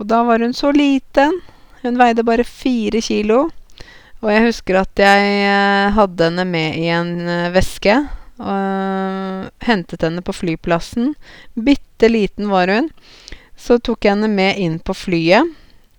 Og 0.00 0.08
da 0.08 0.22
var 0.26 0.44
hun 0.44 0.54
så 0.56 0.72
liten. 0.74 1.40
Hun 1.82 1.98
veide 2.00 2.24
bare 2.26 2.46
fire 2.46 3.02
kilo. 3.04 3.48
Og 4.22 4.30
jeg 4.30 4.46
husker 4.46 4.78
at 4.82 5.02
jeg 5.02 5.30
eh, 5.48 5.92
hadde 5.96 6.28
henne 6.28 6.46
med 6.46 6.78
i 6.78 6.88
en 6.94 7.14
eh, 7.26 7.50
veske. 7.54 7.96
Og 8.42 9.48
hentet 9.66 10.02
henne 10.06 10.22
på 10.24 10.34
flyplassen. 10.34 11.12
Bitte 11.54 12.10
liten 12.10 12.50
var 12.50 12.70
hun. 12.70 12.90
Så 13.58 13.78
tok 13.78 14.04
jeg 14.04 14.16
henne 14.16 14.30
med 14.30 14.58
inn 14.58 14.78
på 14.82 14.94
flyet, 14.96 15.50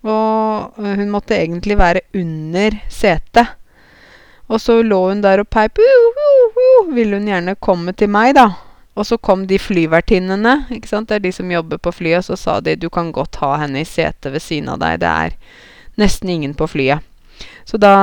og 0.04 0.80
hun 0.84 1.12
måtte 1.14 1.38
egentlig 1.38 1.78
være 1.80 2.02
under 2.20 2.76
setet. 2.92 3.54
Og 4.52 4.60
så 4.60 4.82
lå 4.84 5.00
hun 5.08 5.22
der 5.24 5.40
og 5.46 5.48
peip. 5.48 5.80
Ville 6.92 7.22
hun 7.22 7.30
gjerne 7.30 7.56
komme 7.64 7.94
til 7.96 8.12
meg, 8.12 8.34
da. 8.36 8.50
Og 8.94 9.08
så 9.10 9.18
kom 9.18 9.48
de 9.50 9.58
flyvertinnene. 9.58 10.68
ikke 10.72 10.90
sant? 10.90 11.10
Det 11.10 11.18
er 11.18 11.24
de 11.26 11.32
som 11.34 11.52
jobber 11.52 11.80
på 11.82 11.92
flyet. 11.92 12.22
Og 12.22 12.26
så 12.28 12.38
sa 12.38 12.60
de 12.62 12.76
du 12.78 12.90
kan 12.94 13.12
godt 13.12 13.40
ha 13.42 13.56
henne 13.64 13.82
i 13.82 13.90
setet 13.90 14.34
ved 14.34 14.44
siden 14.44 14.70
av 14.70 14.82
deg. 14.84 15.00
Det 15.02 15.10
er 15.10 15.38
nesten 15.98 16.30
ingen 16.30 16.54
på 16.54 16.68
flyet. 16.70 17.02
Så 17.66 17.80
da 17.80 17.96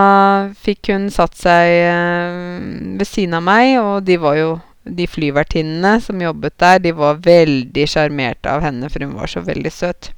fikk 0.58 0.90
hun 0.90 1.10
satt 1.12 1.36
seg 1.38 1.70
øh, 1.86 2.96
ved 2.98 3.06
siden 3.06 3.36
av 3.36 3.44
meg, 3.44 3.76
og 3.78 4.06
de 4.08 4.16
var 4.20 4.38
jo 4.38 4.50
de 4.84 5.06
flyvertinnene 5.06 6.00
som 6.02 6.22
jobbet 6.22 6.56
der, 6.58 6.80
de 6.80 6.92
var 6.96 7.20
veldig 7.22 7.84
sjarmerte 7.88 8.50
av 8.50 8.64
henne, 8.64 8.88
for 8.90 9.04
hun 9.04 9.14
var 9.18 9.30
så 9.30 9.42
veldig 9.44 9.72
søt. 9.72 10.10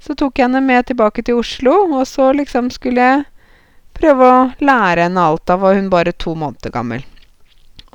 Så 0.00 0.16
tok 0.16 0.38
jeg 0.38 0.48
henne 0.48 0.62
med 0.64 0.88
tilbake 0.88 1.22
til 1.26 1.42
Oslo, 1.42 1.74
og 1.92 2.06
så 2.08 2.30
liksom 2.32 2.72
skulle 2.74 3.04
jeg 3.04 3.26
prøve 3.98 4.26
å 4.32 4.48
lære 4.62 5.08
henne 5.08 5.28
alt. 5.30 5.44
Da 5.46 5.58
var 5.60 5.76
hun 5.76 5.90
bare 5.92 6.16
to 6.16 6.34
måneder 6.38 6.72
gammel. 6.74 7.04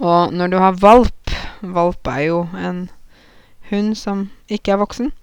Og 0.03 0.33
når 0.35 0.51
du 0.51 0.57
har 0.61 0.79
valp 0.81 1.22
Valp 1.63 2.07
er 2.11 2.25
jo 2.27 2.43
en 2.59 2.87
hund 3.71 3.95
som 3.97 4.27
ikke 4.51 4.75
er 4.75 4.81
voksen 4.83 5.13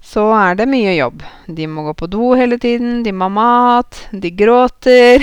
så 0.00 0.24
er 0.32 0.56
det 0.56 0.66
mye 0.70 0.94
jobb. 0.96 1.22
De 1.46 1.66
må 1.68 1.84
gå 1.84 1.92
på 2.00 2.08
do 2.10 2.32
hele 2.38 2.56
tiden, 2.60 3.02
de 3.04 3.12
må 3.12 3.28
ha 3.28 3.34
mat, 3.34 3.98
de 4.10 4.32
gråter. 4.32 5.22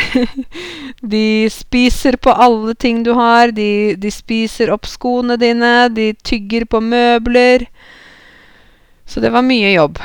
de 1.14 1.50
spiser 1.52 2.20
på 2.22 2.32
alle 2.32 2.76
ting 2.78 3.02
du 3.04 3.12
har. 3.18 3.52
De, 3.52 3.98
de, 3.98 4.12
spiser 4.14 4.72
opp 4.74 4.88
skoene 4.88 5.40
dine, 5.42 5.90
de 5.90 6.12
tygger 6.22 6.68
på 6.70 6.82
møbler. 6.84 7.66
Så 9.08 9.24
det 9.24 9.34
var 9.34 9.46
mye 9.48 9.74
jobb. 9.74 10.00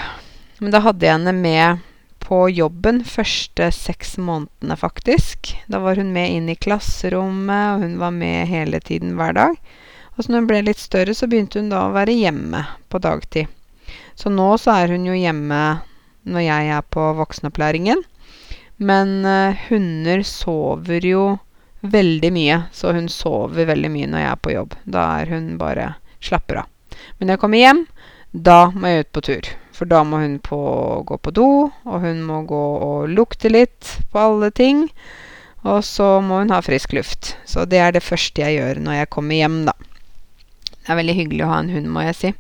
Men 0.63 0.73
da 0.73 0.83
hadde 0.83 1.07
jeg 1.07 1.19
henne 1.19 1.37
med 1.37 1.89
på 2.23 2.47
jobben 2.49 3.03
første 3.05 3.69
seks 3.77 4.17
månedene, 4.17 4.79
faktisk. 4.79 5.53
Da 5.69 5.83
var 5.85 6.01
hun 6.01 6.15
med 6.15 6.33
inn 6.33 6.49
i 6.49 6.57
klasserommet, 6.57 7.77
og 7.77 7.85
hun 7.85 7.99
var 8.01 8.15
med 8.17 8.49
hele 8.49 8.81
tiden 8.81 9.19
hver 9.21 9.37
dag. 9.37 9.59
Og 10.17 10.25
så 10.25 10.33
når 10.33 10.43
hun 10.43 10.51
ble 10.51 10.63
litt 10.67 10.83
større, 10.83 11.15
så 11.17 11.29
begynte 11.31 11.61
hun 11.61 11.71
da 11.73 11.87
å 11.87 11.95
være 11.95 12.15
hjemme 12.17 12.65
på 12.93 13.01
dagtid. 13.03 13.49
Så 14.19 14.33
nå 14.33 14.51
så 14.61 14.75
er 14.83 14.93
hun 14.93 15.07
jo 15.09 15.17
hjemme 15.17 15.63
når 16.29 16.45
jeg 16.45 16.75
er 16.77 16.91
på 16.95 17.07
voksenopplæringen. 17.19 18.03
Men 18.83 19.23
uh, 19.25 19.57
hunder 19.69 20.23
sover 20.27 21.07
jo 21.07 21.25
veldig 21.83 22.31
mye, 22.35 22.61
så 22.75 22.93
hun 22.95 23.09
sover 23.11 23.67
veldig 23.67 23.91
mye 23.91 24.11
når 24.11 24.23
jeg 24.23 24.31
er 24.31 24.43
på 24.45 24.55
jobb. 24.55 24.77
Da 24.85 25.07
er 25.23 25.33
hun 25.33 25.57
bare 25.61 25.95
slapper 26.23 26.63
av. 26.63 26.71
Men 27.19 27.29
når 27.29 27.37
jeg 27.37 27.43
kommer 27.43 27.63
hjem, 27.63 27.83
da 28.33 28.59
må 28.75 28.91
jeg 28.91 29.07
ut 29.07 29.13
på 29.17 29.25
tur. 29.27 29.51
For 29.73 29.89
da 29.89 30.03
må 30.07 30.21
hun 30.23 30.39
på, 30.45 30.61
gå 31.09 31.19
på 31.19 31.33
do, 31.35 31.49
og 31.73 32.05
hun 32.05 32.23
må 32.27 32.43
gå 32.49 32.63
og 32.87 33.11
lukte 33.11 33.51
litt 33.51 33.97
på 34.13 34.21
alle 34.21 34.53
ting. 34.55 34.87
Og 35.63 35.83
så 35.87 36.17
må 36.23 36.43
hun 36.43 36.53
ha 36.55 36.61
frisk 36.63 36.95
luft. 36.95 37.37
Så 37.49 37.65
det 37.71 37.81
er 37.81 37.95
det 37.95 38.05
første 38.05 38.43
jeg 38.45 38.61
gjør 38.61 38.83
når 38.83 39.03
jeg 39.03 39.13
kommer 39.15 39.39
hjem, 39.39 39.59
da. 39.71 39.75
Det 40.83 40.91
er 40.91 40.99
veldig 40.99 41.19
hyggelig 41.19 41.45
å 41.47 41.53
ha 41.53 41.61
en 41.63 41.71
hund, 41.73 41.91
må 41.95 42.03
jeg 42.09 42.19
si. 42.19 42.33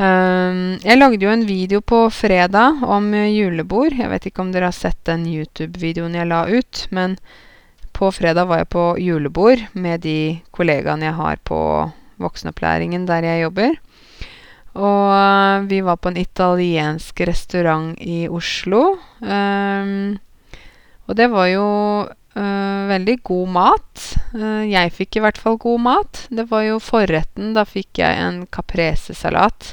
Um, 0.00 0.80
jeg 0.80 0.96
lagde 0.96 1.26
jo 1.26 1.30
en 1.30 1.44
video 1.46 1.82
på 1.84 2.06
fredag 2.10 2.82
om 2.82 3.10
julebord. 3.14 3.94
Jeg 3.94 4.10
vet 4.10 4.26
ikke 4.28 4.42
om 4.42 4.52
dere 4.54 4.70
har 4.70 4.76
sett 4.76 4.98
den 5.06 5.26
YouTube-videoen 5.28 6.16
jeg 6.16 6.30
la 6.30 6.42
ut. 6.48 6.86
Men 6.90 7.18
på 7.92 8.10
fredag 8.14 8.48
var 8.50 8.62
jeg 8.62 8.72
på 8.72 8.86
julebord 8.98 9.62
med 9.78 10.02
de 10.06 10.40
kollegaene 10.50 11.10
jeg 11.10 11.18
har 11.20 11.42
på 11.46 11.60
voksenopplæringen 12.22 13.06
der 13.06 13.28
jeg 13.28 13.44
jobber. 13.44 13.78
Og 14.72 15.06
uh, 15.12 15.68
vi 15.68 15.82
var 15.84 16.00
på 16.00 16.10
en 16.10 16.18
italiensk 16.18 17.22
restaurant 17.28 17.92
i 18.00 18.24
Oslo. 18.32 18.96
Um, 19.20 20.16
og 21.06 21.18
det 21.18 21.28
var 21.30 21.50
jo 21.52 21.66
uh, 22.36 22.88
veldig 22.90 23.16
god 23.26 23.52
mat. 23.54 24.04
Uh, 24.34 24.62
jeg 24.68 24.92
fikk 24.96 25.18
i 25.18 25.22
hvert 25.24 25.40
fall 25.40 25.58
god 25.62 25.84
mat. 25.84 26.22
Det 26.30 26.46
var 26.50 26.66
jo 26.66 26.78
forretten. 26.82 27.52
Da 27.56 27.66
fikk 27.68 28.02
jeg 28.02 28.20
en 28.20 28.44
caprese-salat. 28.52 29.72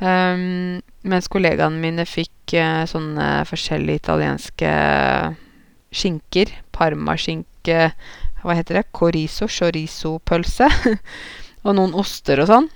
Um, 0.00 0.82
mens 1.06 1.30
kollegaene 1.30 1.80
mine 1.80 2.06
fikk 2.08 2.56
uh, 2.58 2.84
sånne 2.90 3.28
forskjellige 3.48 4.04
italienske 4.04 4.74
skinker. 5.94 6.50
Parmaskinke 6.74 7.90
Hva 8.44 8.58
heter 8.58 8.80
det? 8.80 8.88
Corizo, 8.92 9.48
chorizo-pølse. 9.48 10.68
og 11.64 11.76
noen 11.78 11.94
oster 11.96 12.42
og 12.42 12.50
sånn. 12.50 12.66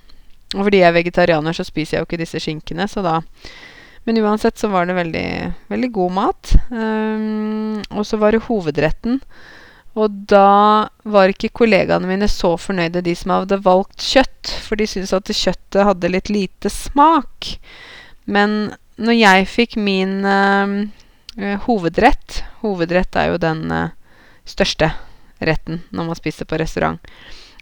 Og 0.55 0.65
fordi 0.65 0.81
jeg 0.81 0.89
er 0.89 0.95
vegetarianer, 0.95 1.53
så 1.53 1.65
spiser 1.67 1.97
jeg 1.97 2.01
jo 2.01 2.07
ikke 2.07 2.21
disse 2.23 2.39
skinkene, 2.41 2.87
så 2.89 3.03
da 3.05 3.19
Men 4.09 4.23
uansett 4.25 4.57
så 4.57 4.71
var 4.73 4.87
det 4.89 4.95
veldig, 4.97 5.27
veldig 5.69 5.87
god 5.93 6.13
mat. 6.15 6.51
Um, 6.73 7.77
og 7.93 8.07
så 8.09 8.17
var 8.17 8.33
det 8.33 8.47
hovedretten. 8.47 9.19
Og 9.93 10.15
da 10.31 10.87
var 11.05 11.29
ikke 11.29 11.51
kollegaene 11.53 12.09
mine 12.09 12.25
så 12.25 12.55
fornøyde, 12.57 13.03
de 13.05 13.13
som 13.13 13.35
hadde 13.35 13.59
valgt 13.61 14.01
kjøtt. 14.01 14.49
For 14.65 14.81
de 14.81 14.87
syntes 14.89 15.13
at 15.13 15.29
kjøttet 15.29 15.85
hadde 15.85 16.09
litt 16.09 16.31
lite 16.33 16.71
smak. 16.73 17.51
Men 18.25 18.73
når 18.97 19.19
jeg 19.19 19.51
fikk 19.51 19.77
min 19.77 20.25
uh, 20.25 21.53
hovedrett 21.67 22.41
Hovedrett 22.63 23.13
er 23.15 23.29
jo 23.29 23.37
den 23.45 23.61
uh, 23.69 23.93
største 24.49 24.89
retten 25.45 25.83
når 25.93 26.09
man 26.09 26.17
spiser 26.17 26.49
på 26.49 26.57
restaurant. 26.57 26.97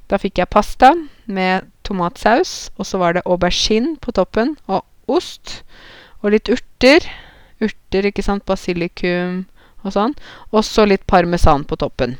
Da 0.07 0.15
fikk 0.15 0.39
jeg 0.39 0.53
pasta 0.55 0.93
med 1.27 1.67
tomatsaus, 1.83 2.71
og 2.79 2.87
så 2.87 3.03
var 3.03 3.19
det 3.19 3.27
aubergine 3.27 3.97
på 3.99 4.15
toppen, 4.15 4.55
og 4.71 4.87
ost. 5.11 5.59
Og 6.23 6.33
litt 6.33 6.49
urter. 6.51 7.05
Urter, 7.63 8.09
ikke 8.09 8.25
sant, 8.25 8.45
basilikum 8.45 9.45
og 9.85 9.93
sånn. 9.95 10.15
Og 10.51 10.65
så 10.65 10.85
litt 10.87 11.05
parmesan 11.09 11.65
på 11.67 11.77
toppen. 11.79 12.17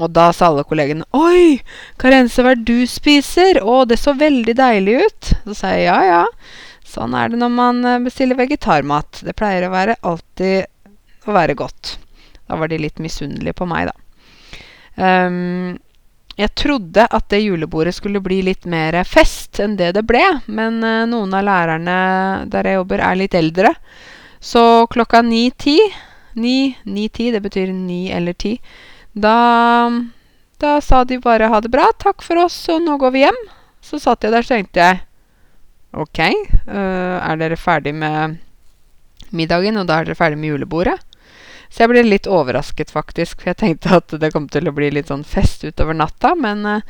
Og 0.00 0.10
da 0.16 0.30
sa 0.32 0.48
alle 0.48 0.64
kollegene 0.64 1.04
'Oi, 1.12 1.60
Karense, 2.00 2.42
hva 2.42 2.54
er 2.54 2.60
det 2.60 2.66
du 2.70 2.86
spiser?' 2.88 3.60
'Å, 3.60 3.84
det 3.86 3.98
så 4.00 4.14
veldig 4.16 4.54
deilig 4.56 4.94
ut.' 5.04 5.32
Så 5.44 5.54
sa 5.58 5.74
jeg 5.76 5.86
ja, 5.86 5.98
ja. 6.08 6.24
Sånn 6.92 7.14
er 7.14 7.28
det 7.32 7.38
når 7.40 7.52
man 7.52 7.84
eh, 7.84 8.00
bestiller 8.04 8.36
vegetarmat. 8.36 9.22
Det 9.24 9.36
pleier 9.36 9.68
å 9.68 9.72
være 9.72 9.96
alltid 10.00 10.66
å 11.28 11.36
være 11.36 11.54
godt. 11.54 11.96
Da 12.48 12.58
var 12.60 12.68
de 12.68 12.80
litt 12.82 12.98
misunnelige 13.00 13.56
på 13.56 13.68
meg, 13.68 13.88
da. 13.88 13.96
Um, 14.96 15.78
jeg 16.42 16.54
trodde 16.58 17.04
at 17.06 17.26
det 17.30 17.42
julebordet 17.44 17.94
skulle 17.94 18.22
bli 18.22 18.40
litt 18.46 18.66
mer 18.70 18.96
fest 19.06 19.60
enn 19.62 19.76
det 19.78 19.92
det 19.96 20.02
ble, 20.08 20.22
men 20.50 20.80
uh, 20.82 21.04
noen 21.08 21.34
av 21.38 21.46
lærerne 21.46 21.98
der 22.50 22.68
jeg 22.68 22.80
jobber, 22.80 23.02
er 23.04 23.20
litt 23.20 23.36
eldre. 23.38 23.74
Så 24.42 24.62
klokka 24.90 25.22
ni-ti 25.22 25.78
Ni-ni-ti, 26.32 27.26
det 27.28 27.42
betyr 27.44 27.72
ni 27.76 28.06
eller 28.08 28.32
ti. 28.32 28.54
Da, 29.12 29.90
da 30.56 30.78
sa 30.80 31.02
de 31.04 31.18
bare 31.20 31.50
ha 31.52 31.60
det 31.60 31.68
bra, 31.68 31.90
takk 32.00 32.24
for 32.24 32.40
oss, 32.46 32.56
og 32.72 32.80
nå 32.86 32.96
går 33.00 33.12
vi 33.12 33.24
hjem. 33.26 33.40
Så 33.84 34.00
satt 34.00 34.24
jeg 34.24 34.32
der, 34.32 34.46
så 34.46 34.56
tenkte 34.56 34.86
jeg 34.86 35.02
OK, 35.92 36.22
uh, 36.72 37.18
er 37.20 37.36
dere 37.36 37.60
ferdig 37.60 37.92
med 37.92 38.38
middagen, 39.28 39.76
og 39.76 39.90
da 39.90 40.00
er 40.00 40.08
dere 40.08 40.16
ferdig 40.16 40.40
med 40.40 40.54
julebordet? 40.54 40.96
Så 41.72 41.84
jeg 41.84 41.92
ble 41.92 42.04
litt 42.04 42.28
overrasket, 42.28 42.92
faktisk. 42.92 43.40
For 43.40 43.52
jeg 43.52 43.60
tenkte 43.62 43.96
at 43.96 44.12
det 44.20 44.32
kom 44.34 44.48
til 44.52 44.68
å 44.68 44.74
bli 44.76 44.90
litt 44.92 45.08
sånn 45.08 45.24
fest 45.24 45.64
utover 45.64 45.96
natta. 45.96 46.34
Men 46.36 46.66
uh, 46.68 46.82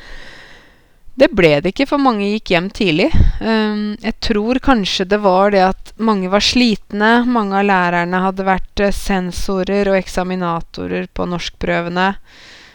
det 1.15 1.29
ble 1.37 1.53
det 1.63 1.71
ikke, 1.71 1.87
for 1.93 2.03
mange 2.03 2.27
gikk 2.33 2.51
hjem 2.55 2.71
tidlig. 2.75 3.11
Um, 3.39 3.95
jeg 4.03 4.17
tror 4.27 4.59
kanskje 4.65 5.07
det 5.13 5.21
var 5.23 5.55
det 5.55 5.63
at 5.69 5.93
mange 6.03 6.33
var 6.33 6.43
slitne. 6.43 7.13
Mange 7.31 7.61
av 7.61 7.69
lærerne 7.69 8.25
hadde 8.25 8.49
vært 8.49 8.83
uh, 8.83 8.91
sensorer 8.97 9.93
og 9.93 10.01
eksaminatorer 10.01 11.07
på 11.15 11.29
norskprøvene. 11.31 12.09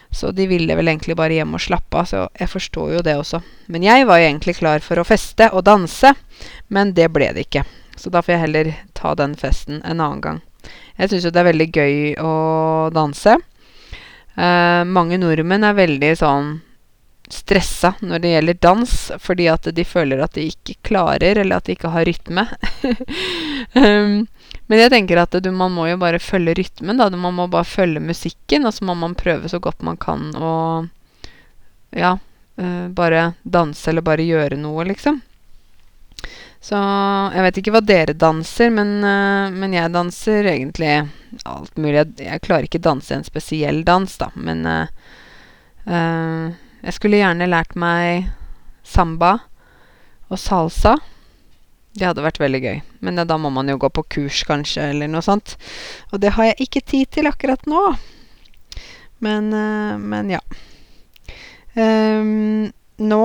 Så 0.08 0.32
de 0.32 0.48
ville 0.48 0.72
vel 0.72 0.88
egentlig 0.88 1.18
bare 1.18 1.36
hjem 1.36 1.58
og 1.58 1.60
slappe 1.60 2.00
av. 2.00 2.08
Så 2.08 2.24
jeg 2.40 2.54
forstår 2.54 2.96
jo 2.96 3.04
det 3.04 3.18
også. 3.20 3.42
Men 3.68 3.84
jeg 3.84 4.08
var 4.08 4.22
jo 4.22 4.30
egentlig 4.30 4.56
klar 4.62 4.80
for 4.80 4.96
å 4.96 5.04
feste 5.04 5.52
og 5.52 5.66
danse. 5.68 6.16
Men 6.72 6.96
det 6.96 7.12
ble 7.12 7.34
det 7.36 7.50
ikke. 7.50 7.68
Så 8.00 8.08
da 8.14 8.24
får 8.24 8.38
jeg 8.38 8.46
heller 8.46 8.76
ta 8.96 9.12
den 9.18 9.36
festen 9.36 9.82
en 9.84 10.00
annen 10.00 10.24
gang. 10.24 10.44
Jeg 10.98 11.10
syns 11.10 11.28
jo 11.28 11.34
det 11.34 11.42
er 11.42 11.50
veldig 11.52 11.68
gøy 11.70 11.98
å 12.22 12.32
danse. 12.94 13.36
Eh, 14.38 14.82
mange 14.86 15.18
nordmenn 15.20 15.66
er 15.66 15.78
veldig 15.78 16.14
sånn 16.18 16.56
stressa 17.28 17.92
når 18.00 18.22
det 18.22 18.32
gjelder 18.32 18.58
dans, 18.62 18.94
fordi 19.20 19.48
at 19.52 19.68
de 19.74 19.84
føler 19.84 20.22
at 20.24 20.36
de 20.36 20.46
ikke 20.48 20.78
klarer, 20.90 21.40
eller 21.40 21.58
at 21.58 21.68
de 21.68 21.76
ikke 21.76 21.92
har 21.92 22.06
rytme. 22.08 22.44
um, 23.82 24.14
men 24.68 24.82
jeg 24.82 24.92
tenker 24.94 25.20
at 25.20 25.36
du, 25.42 25.50
man 25.52 25.74
må 25.74 25.88
jo 25.90 25.98
bare 26.00 26.20
følge 26.22 26.56
rytmen. 26.58 27.00
da, 27.00 27.10
Man 27.10 27.36
må 27.36 27.48
bare 27.52 27.68
følge 27.68 28.00
musikken, 28.00 28.66
og 28.66 28.74
så 28.74 28.88
må 28.88 28.96
man 28.98 29.16
prøve 29.18 29.48
så 29.48 29.60
godt 29.60 29.84
man 29.86 30.00
kan 30.00 30.30
å 30.36 30.52
ja, 31.96 32.16
uh, 32.60 32.86
bare 32.88 33.32
danse 33.42 33.90
eller 33.90 34.04
bare 34.04 34.26
gjøre 34.26 34.60
noe, 34.60 34.88
liksom. 34.88 35.22
Så 36.60 36.78
jeg 37.34 37.44
vet 37.44 37.58
ikke 37.60 37.72
hva 37.76 37.82
dere 37.86 38.14
danser, 38.18 38.72
men, 38.74 38.98
uh, 39.04 39.46
men 39.54 39.74
jeg 39.76 39.94
danser 39.94 40.48
egentlig 40.50 40.94
alt 41.46 41.76
mulig. 41.78 42.02
Jeg, 42.18 42.42
klarer 42.42 42.66
ikke 42.66 42.82
danse 42.82 43.14
en 43.14 43.26
spesiell 43.26 43.84
dans, 43.86 44.16
da, 44.18 44.30
men 44.34 44.64
uh, 44.66 44.90
uh, 45.86 46.48
jeg 46.82 46.96
skulle 46.96 47.20
gjerne 47.20 47.50
lært 47.50 47.78
meg 47.78 48.26
samba 48.86 49.36
og 50.28 50.40
salsa. 50.42 50.96
Det 51.98 52.06
hadde 52.06 52.26
vært 52.26 52.40
veldig 52.42 52.62
gøy. 52.62 52.80
Men 53.06 53.22
da 53.22 53.38
må 53.40 53.50
man 53.54 53.70
jo 53.70 53.78
gå 53.80 53.90
på 53.94 54.04
kurs, 54.18 54.42
kanskje, 54.46 54.90
eller 54.92 55.10
noe 55.10 55.22
sånt. 55.24 55.56
Og 56.12 56.20
det 56.22 56.34
har 56.36 56.50
jeg 56.50 56.66
ikke 56.68 56.84
tid 56.84 57.10
til 57.16 57.30
akkurat 57.30 57.64
nå. 57.70 57.84
Men, 59.24 59.48
men 59.98 60.30
ja. 60.30 60.42
Um, 61.74 62.68
nå 63.02 63.22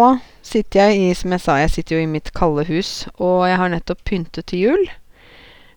sitter 0.53 0.83
jeg 0.83 0.99
i, 0.99 1.13
som 1.17 1.33
jeg 1.33 1.43
sa, 1.43 1.57
jeg 1.61 1.73
sitter 1.73 1.97
jo 1.97 2.03
i 2.03 2.09
mitt 2.09 2.29
kalde 2.37 2.65
hus, 2.69 3.07
og 3.17 3.47
jeg 3.49 3.57
har 3.59 3.73
nettopp 3.73 4.03
pyntet 4.07 4.47
til 4.51 4.67
jul. 4.67 4.85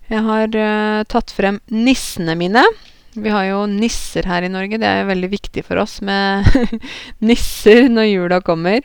Jeg 0.06 0.22
har 0.22 0.52
uh, 0.52 1.06
tatt 1.10 1.32
frem 1.34 1.58
nissene 1.72 2.36
mine. 2.38 2.62
Vi 3.16 3.32
har 3.32 3.46
jo 3.48 3.64
nisser 3.70 4.28
her 4.28 4.44
i 4.44 4.50
Norge. 4.52 4.78
Det 4.78 4.86
er 4.86 5.00
jo 5.00 5.10
veldig 5.10 5.30
viktig 5.32 5.64
for 5.66 5.80
oss 5.80 5.98
med 6.04 6.46
nisser 7.28 7.88
når 7.90 8.10
jula 8.10 8.42
kommer. 8.44 8.84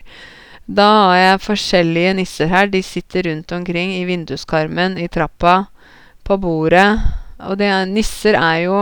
Da 0.66 0.86
har 1.10 1.18
jeg 1.18 1.42
forskjellige 1.44 2.14
nisser 2.16 2.50
her. 2.50 2.70
De 2.72 2.80
sitter 2.82 3.28
rundt 3.28 3.52
omkring 3.52 3.92
i 3.98 4.06
vinduskarmen, 4.08 4.96
i 4.98 5.10
trappa, 5.12 5.66
på 6.24 6.38
bordet. 6.40 6.88
Og 7.44 7.58
det 7.60 7.68
er, 7.68 7.86
nisser 7.90 8.38
er 8.38 8.64
jo 8.64 8.78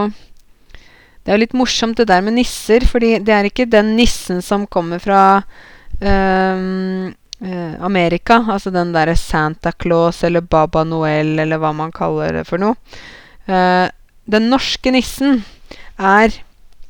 Det 1.20 1.32
er 1.32 1.36
jo 1.36 1.42
litt 1.42 1.56
morsomt 1.56 1.98
det 2.00 2.08
der 2.08 2.22
med 2.24 2.38
nisser, 2.38 2.86
fordi 2.86 3.18
det 3.20 3.34
er 3.34 3.48
ikke 3.48 3.68
den 3.68 3.94
nissen 3.98 4.40
som 4.44 4.64
kommer 4.70 5.02
fra 5.02 5.42
Amerika. 7.80 8.38
Altså 8.48 8.70
den 8.72 8.92
derre 8.94 9.16
Santa 9.16 9.72
Claus 9.72 10.22
eller 10.24 10.40
Baba 10.40 10.84
Noel 10.84 11.38
eller 11.38 11.60
hva 11.60 11.72
man 11.76 11.92
kaller 11.92 12.40
det 12.40 12.46
for 12.48 12.60
noe. 12.62 12.76
Uh, 13.48 13.88
den 14.30 14.50
norske 14.52 14.92
nissen 14.94 15.40
er 15.98 16.32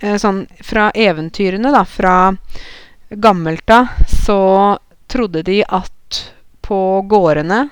uh, 0.04 0.16
sånn 0.20 0.44
fra 0.66 0.90
eventyrene, 0.94 1.72
da. 1.72 1.84
Fra 1.88 2.16
gammelt 3.10 3.70
av 3.70 3.90
så 4.06 4.40
trodde 5.10 5.42
de 5.46 5.62
at 5.66 6.20
på 6.62 6.80
gårdene 7.10 7.64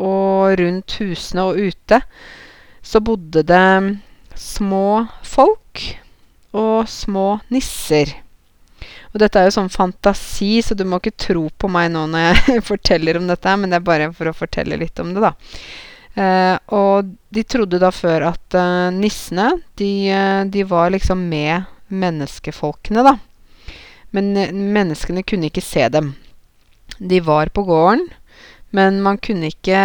og 0.00 0.56
rundt 0.60 0.96
husene 1.00 1.44
og 1.48 1.58
ute 1.60 2.00
så 2.86 3.00
bodde 3.04 3.42
det 3.44 3.68
små 4.36 5.06
folk 5.26 5.82
og 6.56 6.88
små 6.88 7.26
nisser. 7.52 8.14
Og 9.12 9.20
dette 9.22 9.40
er 9.40 9.48
jo 9.48 9.56
sånn 9.58 9.72
fantasi, 9.72 10.58
så 10.64 10.76
du 10.76 10.84
må 10.88 11.00
ikke 11.00 11.16
tro 11.28 11.46
på 11.48 11.70
meg 11.72 11.90
nå 11.94 12.06
når 12.12 12.26
jeg 12.26 12.64
forteller 12.70 13.20
om 13.20 13.28
dette, 13.30 13.56
men 13.58 13.72
det 13.72 13.80
er 13.80 13.86
bare 13.86 14.10
for 14.16 14.30
å 14.30 14.36
fortelle 14.36 14.78
litt 14.80 15.02
om 15.02 15.14
det, 15.16 15.24
da. 15.24 15.34
Uh, 16.16 16.56
og 16.72 17.10
de 17.36 17.42
trodde 17.44 17.80
da 17.80 17.90
før 17.92 18.30
at 18.30 18.56
uh, 18.56 18.88
nissene, 18.94 19.50
de, 19.76 19.90
uh, 20.08 20.42
de, 20.48 20.62
var 20.64 20.94
liksom 20.94 21.26
med 21.28 21.66
menneskefolkene, 21.92 23.04
da. 23.04 23.16
Men 24.16 24.32
menneskene 24.72 25.26
kunne 25.28 25.50
ikke 25.50 25.64
se 25.64 25.84
dem. 25.92 26.14
De 26.96 27.20
var 27.20 27.52
på 27.52 27.66
gården, 27.68 28.06
men 28.76 29.02
man 29.04 29.20
kunne 29.20 29.50
ikke, 29.52 29.80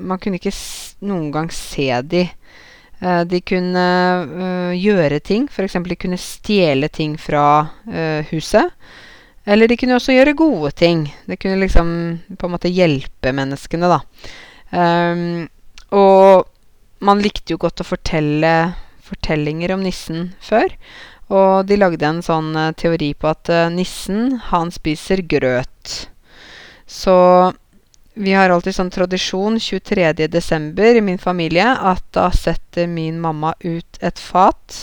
man 0.00 0.20
kunne 0.22 0.40
ikke 0.40 0.54
noen 1.04 1.28
gang 1.34 1.52
se 1.52 1.90
de. 2.08 2.24
Uh, 2.98 3.22
de 3.30 3.40
kunne 3.46 3.84
uh, 4.26 4.72
gjøre 4.74 5.20
ting. 5.22 5.46
F.eks. 5.50 5.76
de 5.86 5.98
kunne 5.98 6.18
stjele 6.18 6.88
ting 6.90 7.14
fra 7.20 7.44
uh, 7.86 8.20
huset. 8.32 8.74
Eller 9.48 9.70
de 9.70 9.78
kunne 9.80 9.96
også 9.96 10.16
gjøre 10.16 10.36
gode 10.38 10.72
ting. 10.76 11.06
De 11.28 11.38
kunne 11.40 11.60
liksom 11.62 11.90
på 12.36 12.48
en 12.48 12.54
måte 12.56 12.72
hjelpe 12.72 13.32
menneskene, 13.32 13.88
da. 13.88 14.00
Um, 14.74 15.46
og 15.96 16.48
man 17.00 17.22
likte 17.24 17.54
jo 17.54 17.62
godt 17.62 17.80
å 17.80 17.86
fortelle 17.86 18.52
fortellinger 19.08 19.72
om 19.72 19.86
nissen 19.86 20.34
før. 20.44 20.74
Og 21.32 21.68
de 21.68 21.78
lagde 21.78 22.04
en 22.04 22.20
sånn 22.24 22.50
teori 22.76 23.14
på 23.16 23.30
at 23.30 23.48
nissen, 23.72 24.34
han 24.50 24.72
spiser 24.74 25.22
grøt. 25.28 25.94
Så 26.88 27.16
vi 28.18 28.34
har 28.34 28.50
alltid 28.50 28.74
sånn 28.74 28.90
tradisjon 28.90 29.60
23.12. 29.62 30.98
i 30.98 31.02
min 31.06 31.20
familie 31.22 31.66
at 31.70 32.02
da 32.14 32.28
setter 32.34 32.88
min 32.90 33.20
mamma 33.22 33.54
ut 33.62 34.00
et 34.02 34.18
fat 34.18 34.78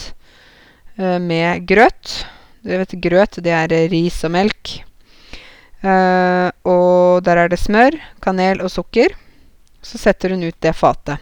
uh, 1.00 1.20
med 1.20 1.68
grøt. 1.68 2.22
Du 2.64 2.72
vet, 2.72 2.96
grøt, 3.04 3.42
det 3.44 3.54
er 3.54 3.76
ris 3.92 4.24
og 4.26 4.36
melk. 4.40 4.80
og 5.86 7.22
der 7.22 7.38
er 7.38 7.50
det 7.52 7.60
smør, 7.62 7.94
kanel 8.24 8.64
og 8.66 8.72
sukker. 8.74 9.12
Så 9.86 10.00
setter 10.02 10.34
hun 10.34 10.48
ut 10.48 10.58
det 10.66 10.74
fatet. 10.74 11.22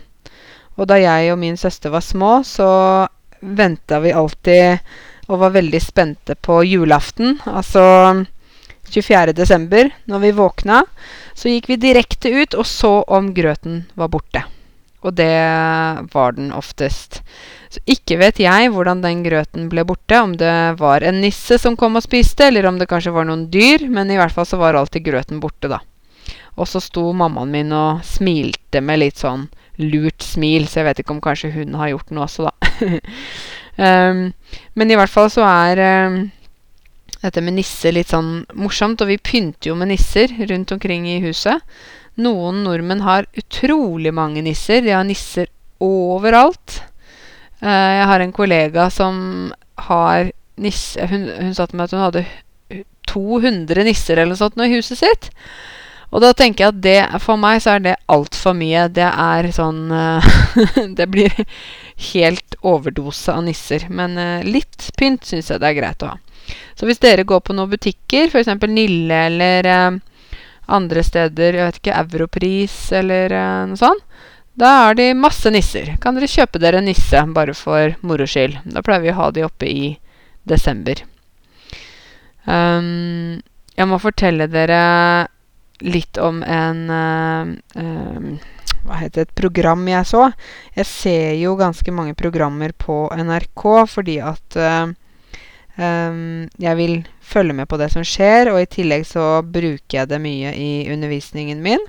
Og 0.80 0.88
da 0.88 0.95
jeg 1.02 1.34
og 1.34 1.41
min 1.41 1.58
søster 1.60 1.91
var 1.91 2.06
små, 2.06 2.38
så 2.47 2.69
venta 3.43 3.99
vi 3.99 4.13
alltid 4.15 4.80
og 5.28 5.41
var 5.41 5.54
veldig 5.58 5.82
spente 5.84 6.36
på 6.36 6.62
julaften. 6.63 7.41
Altså 7.45 7.84
24. 8.89 9.34
desember, 9.34 9.89
når 10.06 10.19
vi 10.19 10.32
våkna, 10.38 10.84
så 11.34 11.52
gikk 11.52 11.72
vi 11.72 11.80
direkte 11.82 12.32
ut 12.34 12.58
og 12.58 12.67
så 12.69 13.00
om 13.08 13.32
grøten 13.36 13.84
var 14.00 14.12
borte. 14.13 14.43
Og 15.04 15.15
det 15.17 15.36
var 16.13 16.36
den 16.38 16.54
oftest. 16.56 17.19
Så 17.74 17.82
ikke 17.89 18.19
vet 18.22 18.39
jeg 18.39 18.69
hvordan 18.72 19.02
den 19.04 19.24
grøten 19.26 19.65
ble 19.72 19.84
borte. 19.88 20.22
Om 20.22 20.38
det 20.39 20.54
var 20.80 21.04
en 21.04 21.19
nisse 21.24 21.58
som 21.60 21.76
kom 21.80 22.00
og 22.00 22.06
spiste, 22.06 22.48
eller 22.48 22.69
om 22.69 22.78
det 22.80 22.88
kanskje 22.91 23.12
var 23.12 23.28
noen 23.28 23.50
dyr. 23.52 23.84
Men 23.91 24.12
i 24.13 24.19
hvert 24.19 24.32
fall 24.32 24.48
så 24.48 24.60
var 24.62 24.80
alltid 24.80 25.04
grøten 25.10 25.41
borte, 25.43 25.67
da. 25.72 25.82
Og 26.56 26.69
så 26.69 26.80
sto 26.84 27.10
mammaen 27.17 27.52
min 27.52 27.74
og 27.76 28.04
smilte 28.06 28.80
med 28.86 29.02
litt 29.02 29.19
sånn 29.19 29.48
lurt 29.82 30.22
smil, 30.22 30.67
så 30.69 30.82
jeg 30.82 30.88
vet 30.89 31.02
ikke 31.02 31.15
om 31.15 31.24
kanskje 31.24 31.50
hun 31.56 31.74
har 31.80 31.89
gjort 31.89 32.12
noe 32.13 32.28
også, 32.28 32.46
da. 32.46 32.54
um, 33.82 34.28
men 34.78 34.93
i 34.93 34.98
hvert 35.00 35.12
fall 35.12 35.32
så 35.34 35.48
er 35.50 35.82
um, 36.13 36.19
dette 37.24 37.42
med 37.44 37.56
nisser 37.58 37.96
litt 37.96 38.12
sånn 38.12 38.44
morsomt, 38.60 39.02
og 39.02 39.10
vi 39.10 39.18
pynter 39.18 39.72
jo 39.72 39.78
med 39.80 39.94
nisser 39.94 40.32
rundt 40.50 40.74
omkring 40.76 41.08
i 41.08 41.22
huset. 41.24 41.64
Noen 42.20 42.62
nordmenn 42.66 43.04
har 43.06 43.30
utrolig 43.40 44.14
mange 44.14 44.44
nisser. 44.46 44.84
De 44.84 44.94
har 44.94 45.06
nisser 45.08 45.50
overalt. 45.84 46.82
Uh, 47.64 47.70
jeg 47.72 48.08
har 48.12 48.24
en 48.24 48.36
kollega 48.36 48.90
som 48.92 49.16
har 49.88 50.34
nisse 50.62 51.02
Hun, 51.10 51.24
hun 51.34 51.54
sa 51.58 51.66
til 51.66 51.80
meg 51.80 51.88
at 51.88 51.96
hun 51.96 52.04
hadde 52.04 52.26
200 53.10 53.86
nisser 53.88 54.20
eller 54.20 54.36
noe 54.36 54.38
sånt 54.38 54.60
i 54.62 54.70
huset 54.76 55.00
sitt. 55.00 55.32
Og 56.14 56.22
da 56.22 56.30
tenker 56.38 56.68
jeg 56.68 56.74
at 56.76 56.82
det 56.84 57.22
for 57.24 57.42
meg 57.42 57.64
så 57.64 57.74
er 57.74 57.86
det 57.88 57.96
altfor 58.14 58.54
mye. 58.58 58.86
Det 58.94 59.08
er 59.08 59.50
sånn 59.56 59.88
uh, 59.90 60.28
Det 61.00 61.08
blir 61.10 61.34
helt 62.14 62.60
overdose 62.62 63.34
av 63.34 63.42
nisser. 63.48 63.88
Men 63.90 64.20
uh, 64.20 64.46
litt 64.46 64.92
pynt 65.00 65.26
syns 65.26 65.50
jeg 65.50 65.64
det 65.64 65.72
er 65.72 65.80
greit 65.80 66.06
å 66.06 66.14
ha. 66.14 66.20
Så 66.80 66.89
hvis 66.89 67.02
dere 67.04 67.26
går 67.28 67.44
på 67.46 67.56
noen 67.56 67.72
butikker, 67.72 68.30
f.eks. 68.30 68.52
Nille 68.70 69.20
eller 69.30 69.70
eh, 69.70 70.36
andre 70.74 71.04
steder, 71.04 71.60
jeg 71.60 71.70
vet 71.70 71.82
ikke, 71.82 72.00
Europris 72.06 72.78
eller 72.96 73.34
noe 73.70 73.80
sånt, 73.80 74.06
da 74.54 74.70
er 74.89 74.98
de 74.98 75.08
masse 75.18 75.50
nisser. 75.50 75.96
Kan 76.02 76.18
dere 76.18 76.30
kjøpe 76.30 76.62
dere 76.62 76.78
en 76.80 76.86
nisse 76.86 77.20
bare 77.34 77.56
for 77.58 77.96
moro 78.06 78.28
skyld? 78.30 78.60
Da 78.70 78.84
pleier 78.86 79.02
vi 79.02 79.13
å 79.13 79.18
ha 79.18 79.30
de 79.34 79.46
oppe 79.48 79.70
i 79.70 79.96
desember. 80.46 81.02
Um, 82.46 83.42
jeg 83.74 83.89
må 83.89 83.98
fortelle 84.04 84.50
dere 84.52 84.82
litt 85.84 86.20
om 86.22 86.44
en 86.46 86.82
uh, 86.92 88.50
Hva 88.84 89.00
heter? 89.00 89.26
Et 89.26 89.36
program 89.39 89.88
jeg 89.89 90.06
så. 90.12 90.28
Jeg 90.76 90.89
ser 90.89 91.30
jo 91.39 91.56
ganske 91.58 91.96
mange 91.96 92.13
programmer 92.20 92.76
på 92.78 93.08
NRK 93.18 93.66
fordi 93.89 94.20
at 94.22 94.60
uh, 94.60 94.84
um, 94.86 94.94
jeg 95.74 96.78
vil 96.78 97.00
følge 97.26 97.54
med 97.58 97.66
på 97.66 97.80
det 97.82 97.88
som 97.90 98.04
skjer, 98.06 98.52
og 98.52 98.60
i 98.62 98.70
tillegg 98.70 99.08
så 99.10 99.42
bruker 99.42 99.98
jeg 99.98 100.10
det 100.12 100.20
mye 100.22 100.52
i 100.54 100.72
undervisningen 100.94 101.64
min. 101.66 101.82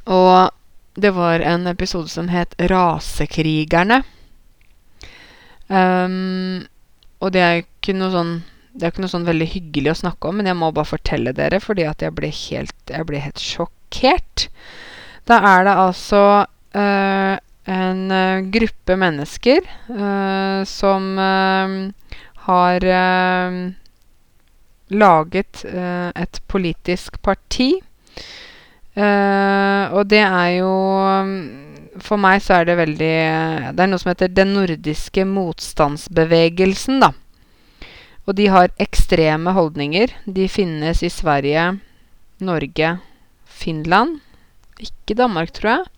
Og 0.05 0.51
det 0.95 1.11
var 1.13 1.39
en 1.45 1.67
episode 1.67 2.09
som 2.09 2.27
het 2.33 2.55
Rasekrigerne. 2.71 4.01
Um, 5.69 6.65
og 7.21 7.33
det 7.33 7.41
er 7.41 7.63
ikke 7.63 7.95
noe 7.97 8.11
sånn 8.13 8.43
Det 8.75 8.83
er 8.83 8.91
ikke 8.91 9.01
noe 9.01 9.09
sånn 9.09 9.25
veldig 9.25 9.47
hyggelig 9.49 9.91
å 9.93 10.01
snakke 10.03 10.29
om, 10.29 10.35
men 10.37 10.49
jeg 10.49 10.57
må 10.59 10.67
bare 10.75 10.89
fortelle 10.89 11.31
dere, 11.33 11.61
fordi 11.63 11.85
at 11.87 12.01
jeg 12.03 12.11
ble 12.17 12.27
helt, 12.27 12.75
jeg 12.91 13.07
ble 13.07 13.21
helt 13.23 13.39
sjokkert. 13.39 14.49
Da 15.29 15.37
er 15.53 15.63
det 15.63 15.75
altså 15.85 16.21
uh, 16.43 17.35
en 17.65 18.01
uh, 18.11 18.45
gruppe 18.53 18.97
mennesker 18.99 19.65
uh, 19.89 20.61
som 20.69 21.17
har 22.45 22.83
laget 24.93 25.65
et 25.65 26.39
politisk 26.47 27.17
parti. 27.25 27.71
og 28.95 30.03
det 30.07 30.21
er 30.21 30.49
jo 30.59 30.73
for 32.03 32.19
meg 32.21 32.41
så 32.43 32.59
er 32.59 32.67
det 32.67 32.77
veldig 32.79 33.15
Det 33.75 33.83
er 33.83 33.89
noe 33.89 34.01
som 34.01 34.11
heter 34.11 34.31
Den 34.31 34.53
nordiske 34.55 35.25
motstandsbevegelsen, 35.25 36.99
da. 37.01 37.11
Og 38.25 38.37
de 38.37 38.47
har 38.49 38.73
ekstreme 38.81 39.53
holdninger. 39.53 40.13
De 40.25 40.47
finnes 40.49 41.03
i 41.05 41.11
Sverige, 41.13 41.65
Norge, 42.41 42.95
Finland. 43.45 44.19
Ikke 44.81 45.17
Danmark, 45.17 45.53
tror 45.53 45.71
jeg. 45.71 45.91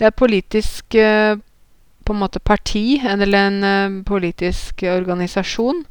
Det 0.00 0.06
er 0.06 0.14
et 0.14 0.16
politisk 0.16 0.96
uh, 0.96 1.36
på 2.08 2.16
en 2.16 2.22
måte 2.22 2.40
parti, 2.40 2.96
eller 3.04 3.36
en 3.36 3.58
uh, 3.60 3.98
politisk 4.08 4.80
organisasjon, 4.88 5.84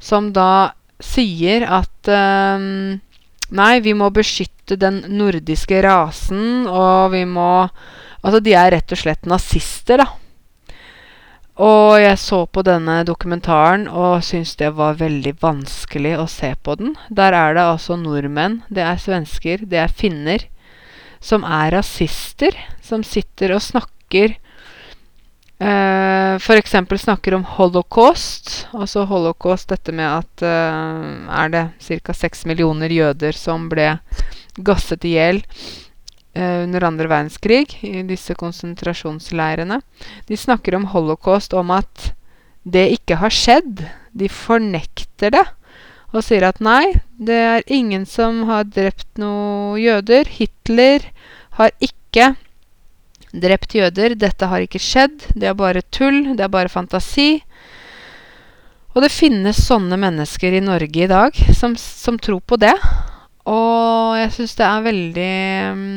som 0.00 0.32
da 0.32 0.72
sier 1.04 1.68
at 1.68 2.08
uh, 2.08 2.96
Nei, 3.50 3.80
vi 3.82 3.96
må 3.98 4.12
beskytte 4.14 4.76
den 4.78 5.00
nordiske 5.18 5.80
rasen, 5.82 6.68
og 6.70 7.10
vi 7.16 7.24
må 7.26 7.50
Altså, 8.20 8.40
de 8.44 8.52
er 8.52 8.74
rett 8.74 8.92
og 8.92 9.00
slett 9.00 9.28
nazister, 9.28 10.02
da. 10.02 10.10
Og 11.60 11.98
jeg 12.00 12.16
så 12.20 12.44
på 12.48 12.62
denne 12.64 13.02
dokumentaren 13.04 13.82
og 13.88 14.22
syntes 14.24 14.54
det 14.60 14.70
var 14.78 14.96
veldig 15.00 15.34
vanskelig 15.42 16.14
å 16.16 16.24
se 16.30 16.54
på 16.64 16.76
den. 16.80 16.94
Der 17.12 17.36
er 17.36 17.56
det 17.56 17.66
altså 17.66 17.98
nordmenn, 18.00 18.62
det 18.72 18.84
er 18.86 19.00
svensker, 19.00 19.66
det 19.68 19.82
er 19.82 19.92
finner, 19.92 20.46
som 21.20 21.44
er 21.44 21.76
rasister. 21.76 22.56
Som 22.82 23.04
sitter 23.06 23.54
og 23.54 23.62
snakker 23.62 24.34
uh, 25.60 26.34
F.eks. 26.40 26.74
snakker 27.04 27.36
om 27.36 27.44
holocaust. 27.44 28.66
Altså 28.72 29.04
holocaust, 29.08 29.68
dette 29.70 29.92
med 29.92 30.08
at 30.08 30.44
uh, 30.46 31.28
er 31.42 31.52
det 31.52 31.64
ca. 31.78 32.16
seks 32.16 32.46
millioner 32.48 32.92
jøder 32.92 33.36
som 33.36 33.68
ble 33.70 33.92
gasset 34.60 35.04
i 35.06 35.14
hjel 35.16 35.42
uh, 35.44 36.64
under 36.64 36.88
andre 36.88 37.10
verdenskrig, 37.10 37.78
i 37.84 38.02
disse 38.08 38.34
konsentrasjonsleirene. 38.34 39.80
De 40.26 40.40
snakker 40.40 40.76
om 40.78 40.88
holocaust, 40.94 41.54
om 41.54 41.72
at 41.76 42.12
det 42.64 42.90
ikke 42.96 43.20
har 43.20 43.32
skjedd. 43.32 43.84
De 44.12 44.28
fornekter 44.28 45.32
det. 45.36 45.46
Og 46.10 46.24
sier 46.26 46.44
at 46.48 46.58
nei, 46.64 46.98
det 47.20 47.36
er 47.36 47.66
ingen 47.68 48.06
som 48.08 48.46
har 48.48 48.64
drept 48.64 49.18
noen 49.20 49.76
jøder. 49.80 50.28
Hitler 50.32 51.04
har 51.58 51.74
ikke 51.84 52.30
drept 53.36 53.76
jøder. 53.76 54.16
Dette 54.16 54.48
har 54.48 54.64
ikke 54.64 54.80
skjedd. 54.80 55.26
Det 55.36 55.50
er 55.50 55.58
bare 55.58 55.84
tull. 55.92 56.32
Det 56.32 56.46
er 56.46 56.52
bare 56.52 56.72
fantasi. 56.72 57.42
Og 58.94 59.04
det 59.04 59.12
finnes 59.12 59.60
sånne 59.68 60.00
mennesker 60.00 60.56
i 60.56 60.64
Norge 60.64 61.04
i 61.04 61.10
dag 61.10 61.36
som, 61.54 61.76
som 61.76 62.16
tror 62.18 62.40
på 62.40 62.56
det. 62.58 62.74
Og 63.44 64.16
jeg 64.18 64.32
syns 64.38 64.56
det 64.56 64.66
er 64.66 64.88
veldig 64.88 65.36
mm, 65.76 65.92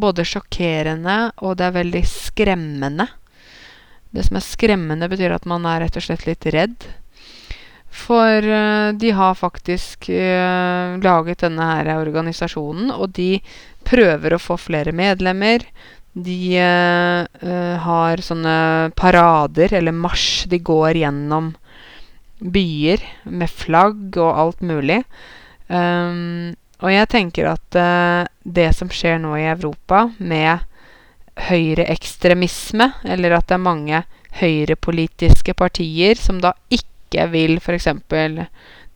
både 0.00 0.24
sjokkerende 0.26 1.18
og 1.44 1.58
det 1.60 1.68
er 1.68 1.78
veldig 1.78 2.02
skremmende. 2.08 3.06
Det 4.14 4.24
som 4.26 4.38
er 4.38 4.46
skremmende, 4.46 5.08
betyr 5.10 5.34
at 5.34 5.46
man 5.50 5.66
er 5.66 5.84
rett 5.84 5.96
og 5.98 6.04
slett 6.06 6.24
litt 6.26 6.46
redd. 6.54 6.88
For 7.94 8.42
uh, 8.42 8.92
de 8.92 9.10
har 9.14 9.34
faktisk 9.38 10.08
uh, 10.10 10.98
laget 10.98 11.44
denne 11.44 11.66
her 11.68 11.92
organisasjonen, 11.94 12.90
og 12.90 13.14
de 13.14 13.38
prøver 13.86 14.34
å 14.34 14.42
få 14.42 14.58
flere 14.58 14.94
medlemmer. 14.96 15.62
De 16.14 16.58
uh, 16.58 17.76
har 17.86 18.22
sånne 18.22 18.56
parader, 18.98 19.76
eller 19.78 19.94
marsj. 19.94 20.48
De 20.50 20.58
går 20.58 20.98
gjennom 21.04 21.52
byer 22.44 23.02
med 23.30 23.50
flagg 23.50 24.18
og 24.18 24.40
alt 24.42 24.64
mulig. 24.66 25.04
Um, 25.70 26.52
og 26.82 26.90
jeg 26.90 27.08
tenker 27.08 27.46
at 27.48 27.76
det 28.44 28.66
som 28.76 28.90
skjer 28.92 29.16
nå 29.22 29.30
i 29.38 29.46
Europa 29.48 30.02
med 30.18 30.66
høyreekstremisme, 31.46 32.90
eller 33.08 33.38
at 33.38 33.46
det 33.48 33.56
er 33.56 33.62
mange 33.62 34.02
høyrepolitiske 34.42 35.54
partier 35.56 36.18
som 36.20 36.42
da 36.42 36.52
ikke 36.68 36.93
ikke 37.14 37.30
vil 37.32 37.56
f.eks. 37.62 37.88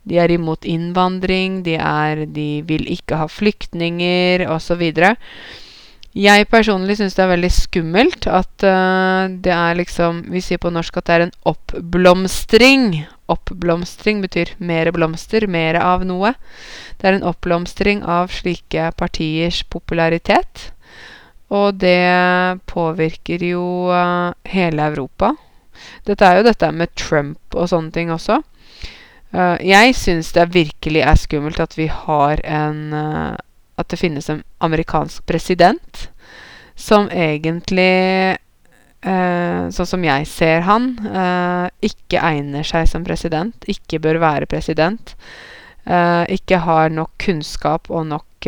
De 0.09 0.17
er 0.17 0.31
imot 0.33 0.65
innvandring, 0.65 1.63
de, 1.65 1.75
er, 1.79 2.25
de 2.25 2.61
vil 2.67 2.87
ikke 2.91 3.19
ha 3.19 3.27
flyktninger 3.29 4.45
osv. 4.49 4.85
Jeg 6.17 6.47
personlig 6.49 6.95
syns 6.97 7.13
det 7.13 7.21
er 7.21 7.29
veldig 7.35 7.51
skummelt 7.53 8.25
at 8.25 8.65
uh, 8.65 9.29
det 9.29 9.51
er 9.53 9.77
liksom 9.77 10.23
Vi 10.33 10.41
sier 10.41 10.57
på 10.57 10.71
norsk 10.73 10.97
at 10.97 11.05
det 11.05 11.13
er 11.15 11.25
en 11.27 11.35
oppblomstring. 11.51 12.87
Oppblomstring 13.29 14.23
betyr 14.23 14.55
mer 14.57 14.89
blomster, 14.95 15.45
mer 15.45 15.77
av 15.77 16.07
noe. 16.09 16.33
Det 16.97 17.05
er 17.05 17.19
en 17.19 17.27
oppblomstring 17.29 18.01
av 18.01 18.33
slike 18.33 18.89
partiers 18.97 19.61
popularitet. 19.69 20.71
Og 21.53 21.77
det 21.81 22.01
påvirker 22.69 23.45
jo 23.45 23.93
uh, 23.93 24.33
hele 24.49 24.89
Europa. 24.89 25.35
Dette 26.07 26.25
er 26.25 26.39
jo 26.39 26.47
dette 26.47 26.71
med 26.75 26.93
Trump 26.99 27.55
og 27.55 27.69
sånne 27.71 27.93
ting 27.95 28.11
også. 28.13 28.41
Uh, 29.29 29.57
jeg 29.61 29.93
syns 29.93 30.31
det 30.33 30.47
virkelig 30.55 31.03
er 31.05 31.17
skummelt 31.21 31.59
at 31.61 31.75
vi 31.77 31.85
har 31.85 32.41
en 32.41 32.79
uh, 32.97 33.37
At 33.77 33.91
det 33.93 33.99
finnes 34.01 34.25
en 34.29 34.41
amerikansk 34.59 35.21
president 35.29 36.09
som 36.75 37.05
egentlig 37.13 38.35
uh, 39.05 39.69
Sånn 39.69 39.87
som 39.87 40.03
jeg 40.03 40.25
ser 40.27 40.65
han, 40.65 40.89
ikke 41.85 42.19
egner 42.19 42.65
seg 42.67 42.87
som 42.89 43.05
president. 43.05 43.53
Ikke 43.71 43.99
bør 44.01 44.19
være 44.19 44.49
president. 44.49 45.13
ikke 46.27 46.57
har 46.65 46.89
nok 46.89 47.11
kunnskap 47.21 47.87
og 47.89 48.07
nok 48.09 48.47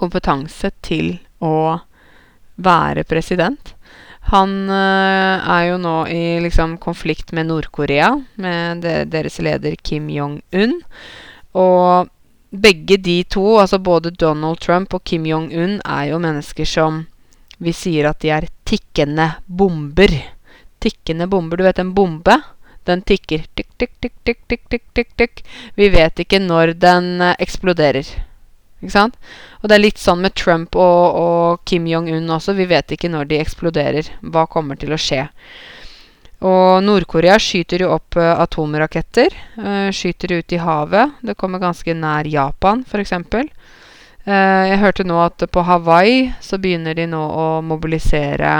kompetanse 0.00 0.72
til 0.82 1.18
å 1.38 1.78
være 2.56 3.04
president. 3.04 3.74
Han 4.30 4.70
uh, 4.70 5.42
er 5.42 5.64
jo 5.72 5.78
nå 5.82 5.96
i 6.06 6.22
liksom, 6.44 6.76
konflikt 6.78 7.32
med 7.34 7.48
Nord-Korea, 7.48 8.12
med 8.38 8.84
de, 8.84 9.00
deres 9.10 9.40
leder 9.42 9.74
Kim 9.82 10.06
Jong-un. 10.12 10.76
Og 11.58 12.10
begge 12.50 12.98
de 13.02 13.16
to, 13.24 13.58
altså 13.58 13.80
både 13.82 14.14
Donald 14.14 14.62
Trump 14.62 14.94
og 14.94 15.02
Kim 15.04 15.26
Jong-un, 15.26 15.80
er 15.82 16.12
jo 16.12 16.22
mennesker 16.22 16.68
som 16.68 17.04
vi 17.58 17.74
sier 17.74 18.06
at 18.08 18.22
de 18.22 18.30
er 18.32 18.46
tikkende 18.64 19.32
bomber. 19.46 20.14
Tikkende 20.80 21.26
bomber. 21.26 21.58
Du 21.58 21.66
vet 21.66 21.82
en 21.82 21.94
bombe? 21.94 22.38
Den 22.86 23.02
tikker. 23.02 23.44
Tikk, 23.58 23.74
tikk, 23.76 23.98
tikk, 24.00 24.14
tikk, 24.24 24.46
tikk, 24.46 24.86
tikk, 24.94 25.14
tikk. 25.18 25.42
Vi 25.74 25.90
vet 25.92 26.22
ikke 26.22 26.40
når 26.42 26.76
den 26.78 27.16
uh, 27.18 27.34
eksploderer. 27.42 28.06
Ikke 28.80 28.94
sant? 28.94 29.18
Og 29.60 29.68
det 29.68 29.76
er 29.76 29.84
litt 29.84 30.00
sånn 30.00 30.22
med 30.24 30.34
Trump 30.40 30.76
og, 30.78 31.18
og 31.20 31.64
Kim 31.68 31.88
Jong-un 31.88 32.32
også. 32.32 32.56
Vi 32.56 32.68
vet 32.70 32.96
ikke 32.96 33.12
når 33.12 33.28
de 33.28 33.40
eksploderer. 33.42 34.08
Hva 34.32 34.46
kommer 34.48 34.80
til 34.80 34.96
å 34.96 35.00
skje? 35.00 35.26
Og 36.40 36.80
Nord-Korea 36.86 37.36
skyter 37.40 37.84
jo 37.84 37.90
opp 37.92 38.16
uh, 38.16 38.32
atomraketter. 38.40 39.34
Uh, 39.60 39.90
skyter 39.92 40.38
ut 40.38 40.54
i 40.56 40.60
havet. 40.62 41.18
Det 41.20 41.36
kommer 41.36 41.60
ganske 41.60 41.92
nær 41.92 42.28
Japan, 42.28 42.84
f.eks. 42.88 43.12
Uh, 44.24 44.64
jeg 44.70 44.80
hørte 44.80 45.04
nå 45.04 45.18
at 45.20 45.44
på 45.52 45.64
Hawaii 45.68 46.30
så 46.40 46.56
begynner 46.60 46.96
de 46.96 47.04
nå 47.12 47.20
å 47.20 47.46
mobilisere 47.64 48.54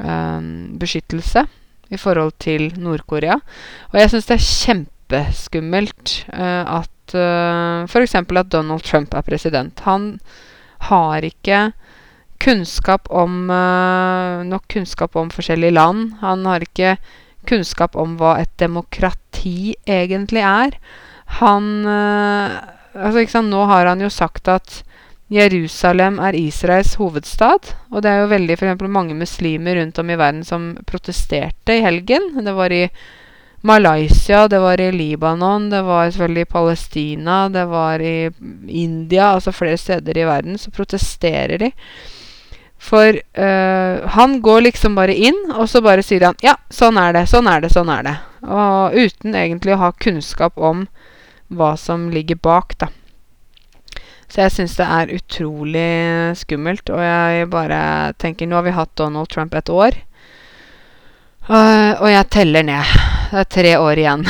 uh, 0.00 0.40
beskyttelse 0.80 1.44
i 1.92 2.00
forhold 2.00 2.32
til 2.40 2.70
Nord-Korea. 2.80 3.36
Og 3.92 4.00
jeg 4.00 4.14
syns 4.14 4.32
det 4.32 4.38
er 4.38 4.48
kjempeskummelt 4.48 6.14
at 6.32 6.93
at 7.04 7.14
uh, 7.18 7.84
f.eks. 7.84 8.14
at 8.16 8.50
Donald 8.50 8.82
Trump 8.82 9.14
er 9.14 9.22
president. 9.22 9.80
Han 9.84 10.18
har 10.88 11.24
ikke 11.24 11.72
kunnskap 12.44 13.08
om 13.10 13.48
uh, 13.50 14.44
nok 14.44 14.66
kunnskap 14.68 15.16
om 15.16 15.30
forskjellige 15.32 15.76
land. 15.76 16.16
Han 16.20 16.44
har 16.48 16.64
ikke 16.64 16.96
kunnskap 17.48 17.96
om 17.96 18.16
hva 18.20 18.38
et 18.40 18.52
demokrati 18.60 19.74
egentlig 19.86 20.44
er. 20.44 20.76
Han 21.40 21.84
uh, 21.84 22.60
altså, 22.94 23.20
ikke 23.20 23.36
sant, 23.36 23.52
Nå 23.52 23.64
har 23.70 23.88
han 23.90 24.04
jo 24.04 24.10
sagt 24.12 24.48
at 24.48 24.82
Jerusalem 25.32 26.18
er 26.20 26.36
Israels 26.36 26.94
hovedstad. 27.00 27.72
Og 27.90 28.04
det 28.04 28.10
er 28.12 28.22
jo 28.22 28.32
veldig 28.32 28.58
for 28.60 28.88
mange 28.92 29.16
muslimer 29.16 29.80
rundt 29.80 29.98
om 29.98 30.10
i 30.10 30.18
verden 30.20 30.44
som 30.44 30.74
protesterte 30.88 31.78
i 31.78 31.84
helgen. 31.84 32.34
Det 32.44 32.54
var 32.56 32.72
i 32.72 32.86
Malaysia, 33.64 34.44
det 34.48 34.58
var 34.60 34.80
i 34.80 34.90
Libanon, 34.92 35.70
det 35.72 35.80
var 35.86 36.10
selvfølgelig 36.10 36.44
i 36.44 36.50
Palestina, 36.52 37.36
det 37.48 37.64
var 37.70 38.02
i 38.04 38.28
India 38.68 39.30
Altså 39.32 39.54
flere 39.56 39.78
steder 39.80 40.18
i 40.20 40.26
verden 40.28 40.58
så 40.60 40.70
protesterer 40.70 41.58
de. 41.62 41.70
For 42.76 43.16
øh, 43.16 44.08
han 44.16 44.40
går 44.44 44.66
liksom 44.66 44.98
bare 44.98 45.14
inn, 45.16 45.38
og 45.54 45.68
så 45.72 45.80
bare 45.80 46.04
sier 46.04 46.26
han 46.28 46.36
Ja, 46.44 46.58
sånn 46.68 47.00
er 47.00 47.16
det, 47.16 47.24
sånn 47.32 47.48
er 47.48 47.64
det, 47.64 47.72
sånn 47.72 47.88
er 47.88 48.04
det. 48.04 48.14
Og 48.44 48.98
uten 49.00 49.32
egentlig 49.32 49.72
å 49.72 49.80
ha 49.86 49.90
kunnskap 49.96 50.60
om 50.60 50.84
hva 51.48 51.72
som 51.80 52.10
ligger 52.12 52.36
bak, 52.44 52.76
da. 52.84 52.90
Så 54.28 54.42
jeg 54.42 54.52
syns 54.52 54.76
det 54.76 54.86
er 54.90 55.12
utrolig 55.14 55.90
skummelt. 56.36 56.90
Og 56.90 57.00
jeg 57.00 57.48
bare 57.52 58.12
tenker 58.18 58.50
Nå 58.50 58.58
har 58.58 58.66
vi 58.66 58.76
hatt 58.76 58.96
Donald 58.98 59.30
Trump 59.32 59.54
et 59.54 59.70
år. 59.70 60.00
Uh, 61.48 61.92
og 62.00 62.08
jeg 62.10 62.32
teller 62.34 62.64
ned. 62.66 63.13
Det 63.34 63.40
er 63.40 63.48
tre 63.50 63.70
år 63.82 63.98
igjen. 63.98 64.20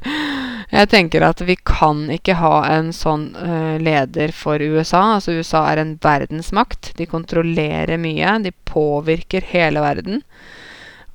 jeg 0.78 0.88
tenker 0.88 1.26
at 1.26 1.42
vi 1.44 1.58
kan 1.60 2.06
ikke 2.08 2.38
ha 2.38 2.54
en 2.72 2.86
sånn 2.96 3.26
uh, 3.36 3.76
leder 3.76 4.32
for 4.32 4.64
USA. 4.64 5.18
Altså 5.18 5.34
USA 5.36 5.60
er 5.68 5.82
en 5.82 5.90
verdensmakt. 6.00 6.94
De 6.96 7.04
kontrollerer 7.04 8.00
mye. 8.00 8.30
De 8.46 8.54
påvirker 8.64 9.44
hele 9.50 9.82
verden. 9.84 10.24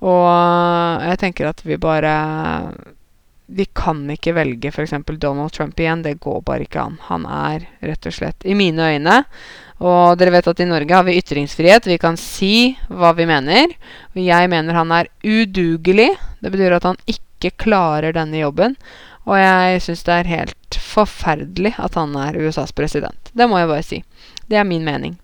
Og 0.06 0.30
jeg 1.10 1.18
tenker 1.24 1.50
at 1.50 1.66
vi 1.66 1.80
bare 1.82 2.14
Vi 3.50 3.66
kan 3.74 4.04
ikke 4.14 4.36
velge 4.38 4.70
f.eks. 4.72 4.94
Donald 5.18 5.56
Trump 5.56 5.80
igjen. 5.80 6.04
Det 6.06 6.20
går 6.22 6.44
bare 6.46 6.68
ikke 6.68 6.84
an. 6.84 7.00
Han 7.10 7.26
er 7.26 7.66
rett 7.82 8.06
og 8.06 8.16
slett, 8.16 8.46
i 8.46 8.58
mine 8.58 8.94
øyne 8.94 9.24
og 9.80 10.18
dere 10.20 10.34
vet 10.36 10.48
at 10.52 10.60
i 10.60 10.68
Norge 10.68 10.96
har 10.96 11.06
vi 11.08 11.16
ytringsfrihet. 11.22 11.88
Vi 11.88 11.98
kan 12.02 12.18
si 12.20 12.76
hva 12.92 13.14
vi 13.16 13.28
mener. 13.30 13.72
Jeg 14.20 14.52
mener 14.52 14.76
han 14.76 14.92
er 14.92 15.08
udugelig. 15.24 16.10
Det 16.44 16.52
betyr 16.52 16.76
at 16.76 16.88
han 16.88 17.00
ikke 17.08 17.54
klarer 17.64 18.16
denne 18.16 18.42
jobben. 18.42 18.76
Og 19.24 19.40
jeg 19.40 19.80
syns 19.86 20.04
det 20.04 20.18
er 20.18 20.34
helt 20.34 20.80
forferdelig 20.84 21.78
at 21.80 21.96
han 21.96 22.16
er 22.20 22.40
USAs 22.44 22.76
president. 22.76 23.32
Det 23.32 23.48
må 23.48 23.62
jeg 23.62 23.72
bare 23.72 23.88
si. 23.88 24.04
Det 24.52 24.60
er 24.60 24.68
min 24.68 24.84
mening. 24.84 25.16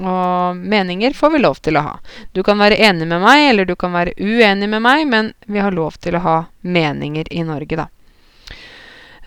Og 0.00 0.56
meninger 0.56 1.14
får 1.16 1.30
vi 1.34 1.40
lov 1.42 1.60
til 1.64 1.76
å 1.76 1.84
ha. 1.84 1.94
Du 2.32 2.42
kan 2.46 2.60
være 2.60 2.78
enig 2.80 3.08
med 3.08 3.20
meg, 3.22 3.50
eller 3.50 3.68
du 3.68 3.74
kan 3.78 3.92
være 3.92 4.16
uenig 4.16 4.68
med 4.72 4.82
meg, 4.84 5.06
men 5.08 5.32
vi 5.46 5.60
har 5.60 5.74
lov 5.76 5.98
til 6.00 6.16
å 6.16 6.24
ha 6.24 6.36
meninger 6.60 7.28
i 7.30 7.44
Norge, 7.44 7.84
da. 7.84 7.88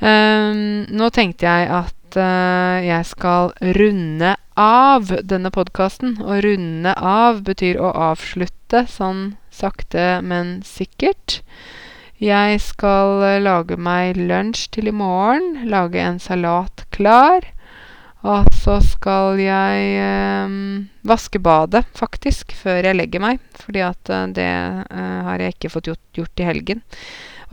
Um, 0.03 0.83
nå 0.91 1.07
tenkte 1.15 1.47
jeg 1.47 1.69
at 1.71 2.17
uh, 2.17 2.81
jeg 2.83 3.05
skal 3.07 3.53
runde 3.77 4.33
av 4.59 5.13
denne 5.23 5.51
podkasten. 5.53 6.17
Å 6.19 6.41
runde 6.43 6.95
av 6.97 7.43
betyr 7.45 7.79
å 7.79 7.93
avslutte, 8.11 8.83
sånn 8.89 9.37
sakte, 9.53 10.19
men 10.25 10.57
sikkert. 10.67 11.39
Jeg 12.19 12.59
skal 12.65 13.23
uh, 13.23 13.39
lage 13.39 13.77
meg 13.79 14.19
lunsj 14.19 14.67
til 14.75 14.91
i 14.91 14.95
morgen. 14.95 15.69
Lage 15.71 16.01
en 16.03 16.19
salat 16.19 16.83
klar. 16.91 17.47
Og 18.23 18.47
så 18.55 18.77
skal 18.85 19.41
jeg 19.43 19.87
eh, 19.99 20.53
vaske 21.03 21.41
badet, 21.43 21.83
faktisk, 21.97 22.55
før 22.55 22.87
jeg 22.87 22.95
legger 22.95 23.23
meg. 23.23 23.43
Fordi 23.59 23.83
at 23.83 24.13
eh, 24.13 24.25
det 24.37 24.49
har 25.27 25.43
jeg 25.43 25.57
ikke 25.57 25.73
fått 25.73 25.91
gjort, 25.91 26.03
gjort 26.15 26.43
i 26.43 26.47
helgen. 26.47 26.83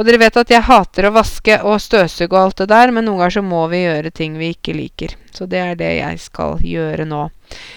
Og 0.00 0.06
dere 0.08 0.16
vet 0.22 0.38
at 0.40 0.48
jeg 0.48 0.64
hater 0.64 1.06
å 1.06 1.12
vaske 1.12 1.58
og 1.68 1.80
støvsuge 1.82 2.32
og 2.32 2.38
alt 2.40 2.62
det 2.62 2.70
der, 2.70 2.92
men 2.94 3.04
noen 3.04 3.18
ganger 3.20 3.34
så 3.34 3.42
må 3.44 3.66
vi 3.68 3.82
gjøre 3.82 4.12
ting 4.16 4.38
vi 4.40 4.54
ikke 4.54 4.72
liker. 4.72 5.12
Så 5.36 5.44
det 5.50 5.60
er 5.60 5.74
det 5.76 5.90
jeg 5.98 6.22
skal 6.22 6.62
gjøre 6.64 7.04
nå. 7.04 7.26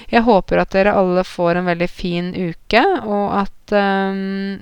Jeg 0.07 0.23
håper 0.23 0.61
at 0.61 0.71
dere 0.71 0.93
alle 0.95 1.25
får 1.27 1.59
en 1.59 1.67
veldig 1.67 1.89
fin 1.91 2.29
uke, 2.31 2.83
og 3.03 3.25
at 3.41 3.75
um, 3.75 4.61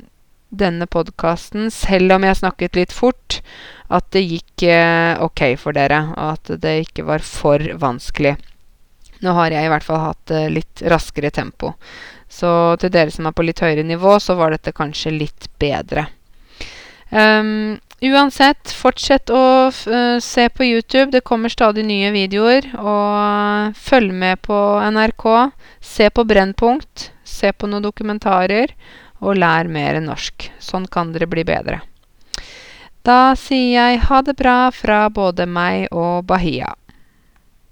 denne 0.52 0.86
podkasten, 0.92 1.72
selv 1.72 2.18
om 2.18 2.26
jeg 2.28 2.40
snakket 2.42 2.78
litt 2.78 2.94
fort, 2.96 3.40
at 3.92 4.08
det 4.16 4.24
gikk 4.24 4.66
eh, 4.68 5.20
ok 5.24 5.44
for 5.60 5.76
dere, 5.76 6.04
og 6.16 6.38
at 6.38 6.56
det 6.64 6.78
ikke 6.86 7.08
var 7.08 7.24
for 7.26 7.64
vanskelig. 7.80 8.36
Nå 9.22 9.36
har 9.38 9.54
jeg 9.54 9.68
i 9.68 9.72
hvert 9.72 9.86
fall 9.86 10.02
hatt 10.04 10.34
eh, 10.34 10.50
litt 10.52 10.84
raskere 10.92 11.32
tempo. 11.34 11.76
Så 12.32 12.50
til 12.82 12.92
dere 12.94 13.12
som 13.12 13.28
er 13.28 13.36
på 13.36 13.46
litt 13.46 13.62
høyere 13.64 13.84
nivå, 13.86 14.18
så 14.24 14.36
var 14.40 14.54
dette 14.54 14.76
kanskje 14.76 15.14
litt 15.16 15.48
bedre. 15.60 16.08
Um, 17.12 17.76
uansett, 18.00 18.72
fortsett 18.72 19.30
å 19.36 19.44
uh, 19.68 20.18
se 20.24 20.48
på 20.50 20.64
YouTube. 20.64 21.12
Det 21.12 21.26
kommer 21.28 21.52
stadig 21.52 21.84
nye 21.86 22.14
videoer. 22.16 22.70
Og 22.80 23.76
følg 23.76 24.16
med 24.16 24.40
på 24.48 24.58
NRK. 24.96 25.28
Se 25.84 26.08
på 26.08 26.26
Brennpunkt. 26.28 27.10
Se 27.28 27.52
på 27.52 27.68
noen 27.68 27.84
dokumentarer 27.84 28.72
og 29.22 29.38
lær 29.38 29.70
mer 29.72 30.02
norsk. 30.04 30.50
Sånn 30.60 30.90
kan 30.92 31.14
dere 31.14 31.30
bli 31.30 31.46
bedre. 31.48 31.80
Da 33.02 33.34
sier 33.40 33.72
jeg 33.74 34.02
ha 34.06 34.20
det 34.22 34.36
bra 34.38 34.70
fra 34.74 35.08
både 35.10 35.48
meg 35.50 35.88
og 35.90 36.26
Bahia. 36.30 36.76